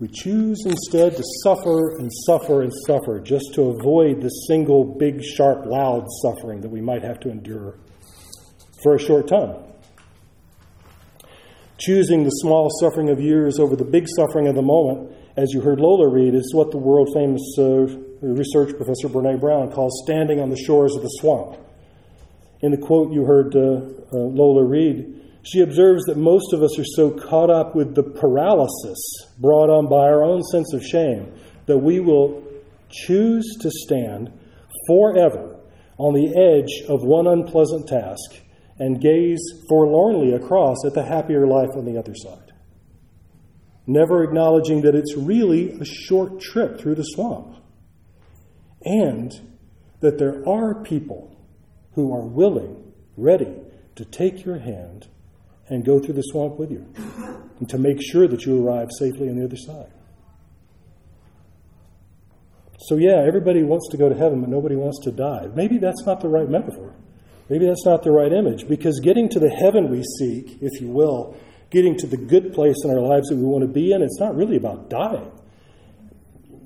We 0.00 0.08
choose 0.08 0.64
instead 0.64 1.16
to 1.16 1.22
suffer 1.42 1.98
and 1.98 2.10
suffer 2.26 2.62
and 2.62 2.72
suffer 2.86 3.20
just 3.20 3.54
to 3.54 3.70
avoid 3.70 4.20
the 4.20 4.28
single 4.28 4.84
big, 4.84 5.22
sharp, 5.22 5.66
loud 5.66 6.06
suffering 6.22 6.60
that 6.60 6.70
we 6.70 6.80
might 6.80 7.02
have 7.02 7.18
to 7.20 7.30
endure 7.30 7.78
for 8.82 8.94
a 8.94 8.98
short 8.98 9.28
time. 9.28 9.56
Choosing 11.78 12.24
the 12.24 12.30
small 12.30 12.68
suffering 12.80 13.10
of 13.10 13.20
years 13.20 13.58
over 13.58 13.76
the 13.76 13.84
big 13.84 14.06
suffering 14.08 14.48
of 14.48 14.54
the 14.56 14.62
moment, 14.62 15.12
as 15.36 15.50
you 15.52 15.60
heard 15.60 15.80
Lola 15.80 16.08
read, 16.08 16.34
is 16.34 16.52
what 16.52 16.70
the 16.70 16.78
world 16.78 17.08
famous 17.14 17.42
uh, 17.58 17.86
research 18.20 18.76
professor 18.76 19.08
Brene 19.08 19.40
Brown 19.40 19.70
calls 19.70 20.02
standing 20.04 20.40
on 20.40 20.50
the 20.50 20.56
shores 20.56 20.94
of 20.94 21.02
the 21.02 21.08
swamp. 21.20 21.58
In 22.60 22.72
the 22.72 22.78
quote 22.78 23.12
you 23.12 23.24
heard 23.24 23.54
uh, 23.54 23.60
uh, 23.60 24.18
Lola 24.18 24.64
read, 24.64 25.14
she 25.42 25.60
observes 25.60 26.04
that 26.06 26.16
most 26.16 26.52
of 26.52 26.62
us 26.62 26.78
are 26.78 26.84
so 26.84 27.10
caught 27.10 27.50
up 27.50 27.74
with 27.74 27.94
the 27.94 28.02
paralysis 28.02 28.98
brought 29.38 29.70
on 29.70 29.88
by 29.88 30.08
our 30.08 30.22
own 30.22 30.42
sense 30.42 30.74
of 30.74 30.84
shame 30.84 31.32
that 31.66 31.78
we 31.78 32.00
will 32.00 32.42
choose 32.90 33.56
to 33.60 33.70
stand 33.70 34.32
forever 34.86 35.56
on 35.98 36.14
the 36.14 36.34
edge 36.36 36.88
of 36.88 37.02
one 37.02 37.26
unpleasant 37.26 37.86
task 37.86 38.42
and 38.78 39.00
gaze 39.00 39.40
forlornly 39.68 40.32
across 40.32 40.76
at 40.86 40.94
the 40.94 41.04
happier 41.04 41.46
life 41.46 41.70
on 41.74 41.84
the 41.84 41.98
other 41.98 42.14
side, 42.14 42.52
never 43.86 44.22
acknowledging 44.22 44.82
that 44.82 44.94
it's 44.94 45.16
really 45.16 45.72
a 45.80 45.84
short 45.84 46.40
trip 46.40 46.80
through 46.80 46.94
the 46.94 47.02
swamp, 47.02 47.56
and 48.84 49.32
that 50.00 50.18
there 50.18 50.48
are 50.48 50.74
people 50.74 51.36
who 51.94 52.12
are 52.14 52.26
willing, 52.26 52.92
ready 53.16 53.54
to 53.96 54.04
take 54.04 54.44
your 54.44 54.58
hand 54.58 55.08
and 55.68 55.84
go 55.84 55.98
through 55.98 56.14
the 56.14 56.22
swamp 56.22 56.58
with 56.58 56.70
you, 56.70 56.86
and 57.58 57.68
to 57.68 57.76
make 57.76 57.98
sure 58.00 58.28
that 58.28 58.46
you 58.46 58.64
arrive 58.66 58.88
safely 58.98 59.28
on 59.28 59.36
the 59.36 59.44
other 59.44 59.56
side. 59.56 59.90
So, 62.80 62.96
yeah, 62.96 63.24
everybody 63.26 63.64
wants 63.64 63.88
to 63.90 63.96
go 63.96 64.08
to 64.08 64.14
heaven, 64.14 64.40
but 64.40 64.48
nobody 64.48 64.76
wants 64.76 65.00
to 65.04 65.10
die. 65.10 65.48
Maybe 65.54 65.78
that's 65.78 66.06
not 66.06 66.20
the 66.20 66.28
right 66.28 66.48
metaphor. 66.48 66.94
Maybe 67.50 67.66
that's 67.66 67.84
not 67.84 68.02
the 68.02 68.12
right 68.12 68.32
image, 68.32 68.68
because 68.68 69.00
getting 69.00 69.28
to 69.30 69.40
the 69.40 69.50
heaven 69.50 69.90
we 69.90 70.04
seek, 70.18 70.62
if 70.62 70.80
you 70.80 70.88
will, 70.88 71.36
getting 71.70 71.98
to 71.98 72.06
the 72.06 72.16
good 72.16 72.54
place 72.54 72.76
in 72.84 72.90
our 72.90 73.00
lives 73.00 73.28
that 73.28 73.36
we 73.36 73.42
want 73.42 73.62
to 73.62 73.68
be 73.68 73.92
in, 73.92 74.00
it's 74.00 74.20
not 74.20 74.36
really 74.36 74.56
about 74.56 74.88
dying. 74.88 75.30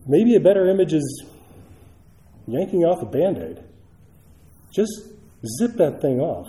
Maybe 0.06 0.36
a 0.36 0.40
better 0.40 0.68
image 0.68 0.92
is 0.92 1.24
yanking 2.46 2.84
off 2.84 3.02
a 3.02 3.06
band 3.06 3.38
aid. 3.38 3.62
Just 4.72 4.92
zip 5.58 5.76
that 5.76 6.00
thing 6.00 6.20
off, 6.20 6.48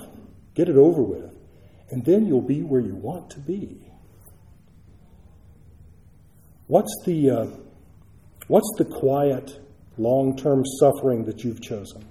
get 0.55 0.69
it 0.69 0.75
over 0.75 1.01
with, 1.01 1.31
and 1.89 2.03
then 2.05 2.25
you'll 2.25 2.41
be 2.41 2.61
where 2.61 2.81
you 2.81 2.95
want 2.95 3.29
to 3.31 3.39
be. 3.39 3.79
What's 6.67 6.95
the, 7.05 7.29
uh, 7.29 7.47
what's 8.47 8.71
the 8.77 8.85
quiet, 8.85 9.59
long 9.97 10.37
term 10.37 10.63
suffering 10.79 11.25
that 11.25 11.43
you've 11.43 11.61
chosen? 11.61 12.05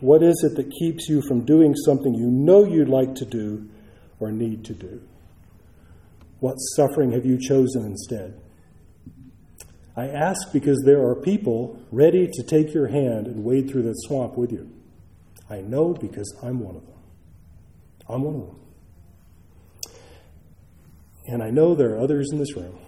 What 0.00 0.22
is 0.22 0.42
it 0.50 0.56
that 0.56 0.72
keeps 0.78 1.08
you 1.08 1.20
from 1.28 1.44
doing 1.44 1.74
something 1.74 2.14
you 2.14 2.30
know 2.30 2.64
you'd 2.64 2.88
like 2.88 3.14
to 3.16 3.26
do 3.26 3.68
or 4.18 4.30
need 4.30 4.64
to 4.66 4.72
do? 4.72 5.02
What 6.38 6.54
suffering 6.54 7.12
have 7.12 7.26
you 7.26 7.38
chosen 7.38 7.84
instead? 7.84 8.40
I 10.00 10.06
ask 10.06 10.50
because 10.50 10.82
there 10.86 11.02
are 11.02 11.14
people 11.14 11.78
ready 11.92 12.26
to 12.26 12.42
take 12.42 12.72
your 12.72 12.86
hand 12.86 13.26
and 13.26 13.44
wade 13.44 13.68
through 13.70 13.82
that 13.82 13.96
swamp 14.06 14.34
with 14.34 14.50
you. 14.50 14.66
I 15.50 15.60
know 15.60 15.92
because 15.92 16.34
I'm 16.42 16.60
one 16.60 16.76
of 16.76 16.86
them. 16.86 16.98
I'm 18.08 18.22
one 18.22 18.34
of 18.36 18.46
them. 18.46 18.56
And 21.26 21.42
I 21.42 21.50
know 21.50 21.74
there 21.74 21.96
are 21.96 21.98
others 21.98 22.30
in 22.32 22.38
this 22.38 22.56
room. 22.56 22.78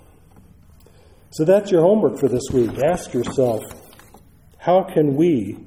So 1.32 1.44
that's 1.44 1.70
your 1.70 1.82
homework 1.82 2.18
for 2.18 2.28
this 2.28 2.44
week. 2.50 2.78
Ask 2.82 3.12
yourself 3.12 3.60
how 4.56 4.82
can 4.82 5.14
we, 5.14 5.58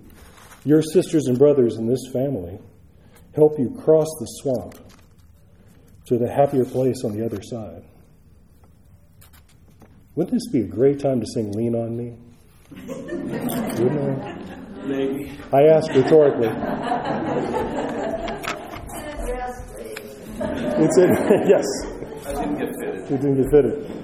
your 0.63 0.81
sisters 0.81 1.27
and 1.27 1.37
brothers 1.37 1.75
in 1.75 1.85
this 1.85 2.09
family, 2.11 2.57
help 3.35 3.59
you 3.59 3.69
cross 3.83 4.07
the 4.19 4.25
swamp 4.41 4.79
to 6.07 6.17
the 6.17 6.27
happier 6.27 6.65
place 6.65 7.03
on 7.03 7.15
the 7.15 7.23
other 7.23 7.43
side? 7.43 7.83
Wouldn't 10.15 10.33
this 10.33 10.47
be 10.49 10.61
a 10.61 10.67
great 10.67 10.99
time 10.99 11.19
to 11.19 11.25
sing 11.33 11.51
Lean 11.51 11.75
on 11.75 11.97
Me? 11.97 12.13
Wouldn't 12.87 14.23
it? 14.23 14.85
Maybe. 14.85 15.31
I 15.51 15.63
ask 15.63 15.91
rhetorically. 15.91 16.47
It's 20.77 20.97
in, 20.97 21.09
yes. 21.49 21.65
I 22.27 22.33
didn't 22.33 22.57
get 22.57 22.69
fitted. 22.79 23.11
It 23.11 23.21
didn't 23.21 23.41
get 23.41 23.51
fitted. 23.51 24.03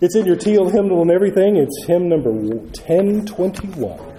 It's 0.00 0.16
in 0.16 0.24
your 0.24 0.36
teal 0.36 0.70
hymnal 0.70 1.02
and 1.02 1.10
everything. 1.10 1.56
It's 1.56 1.84
hymn 1.86 2.08
number 2.08 2.30
1021. 2.30 4.13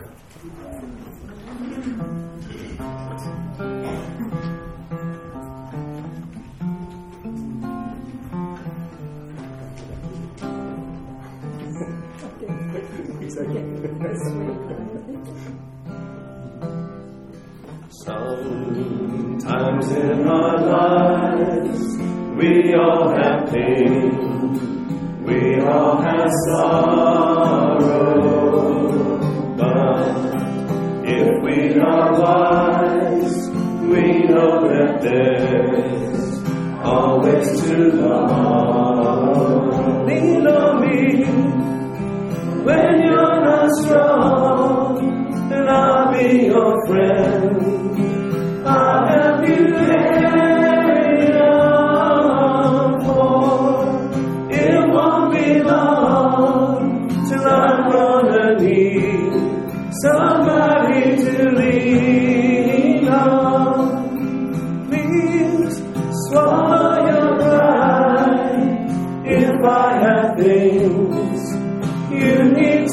Always 37.36 37.62
tomorrow. 37.62 38.65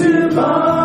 To 0.03 0.35
borrow. 0.35 0.82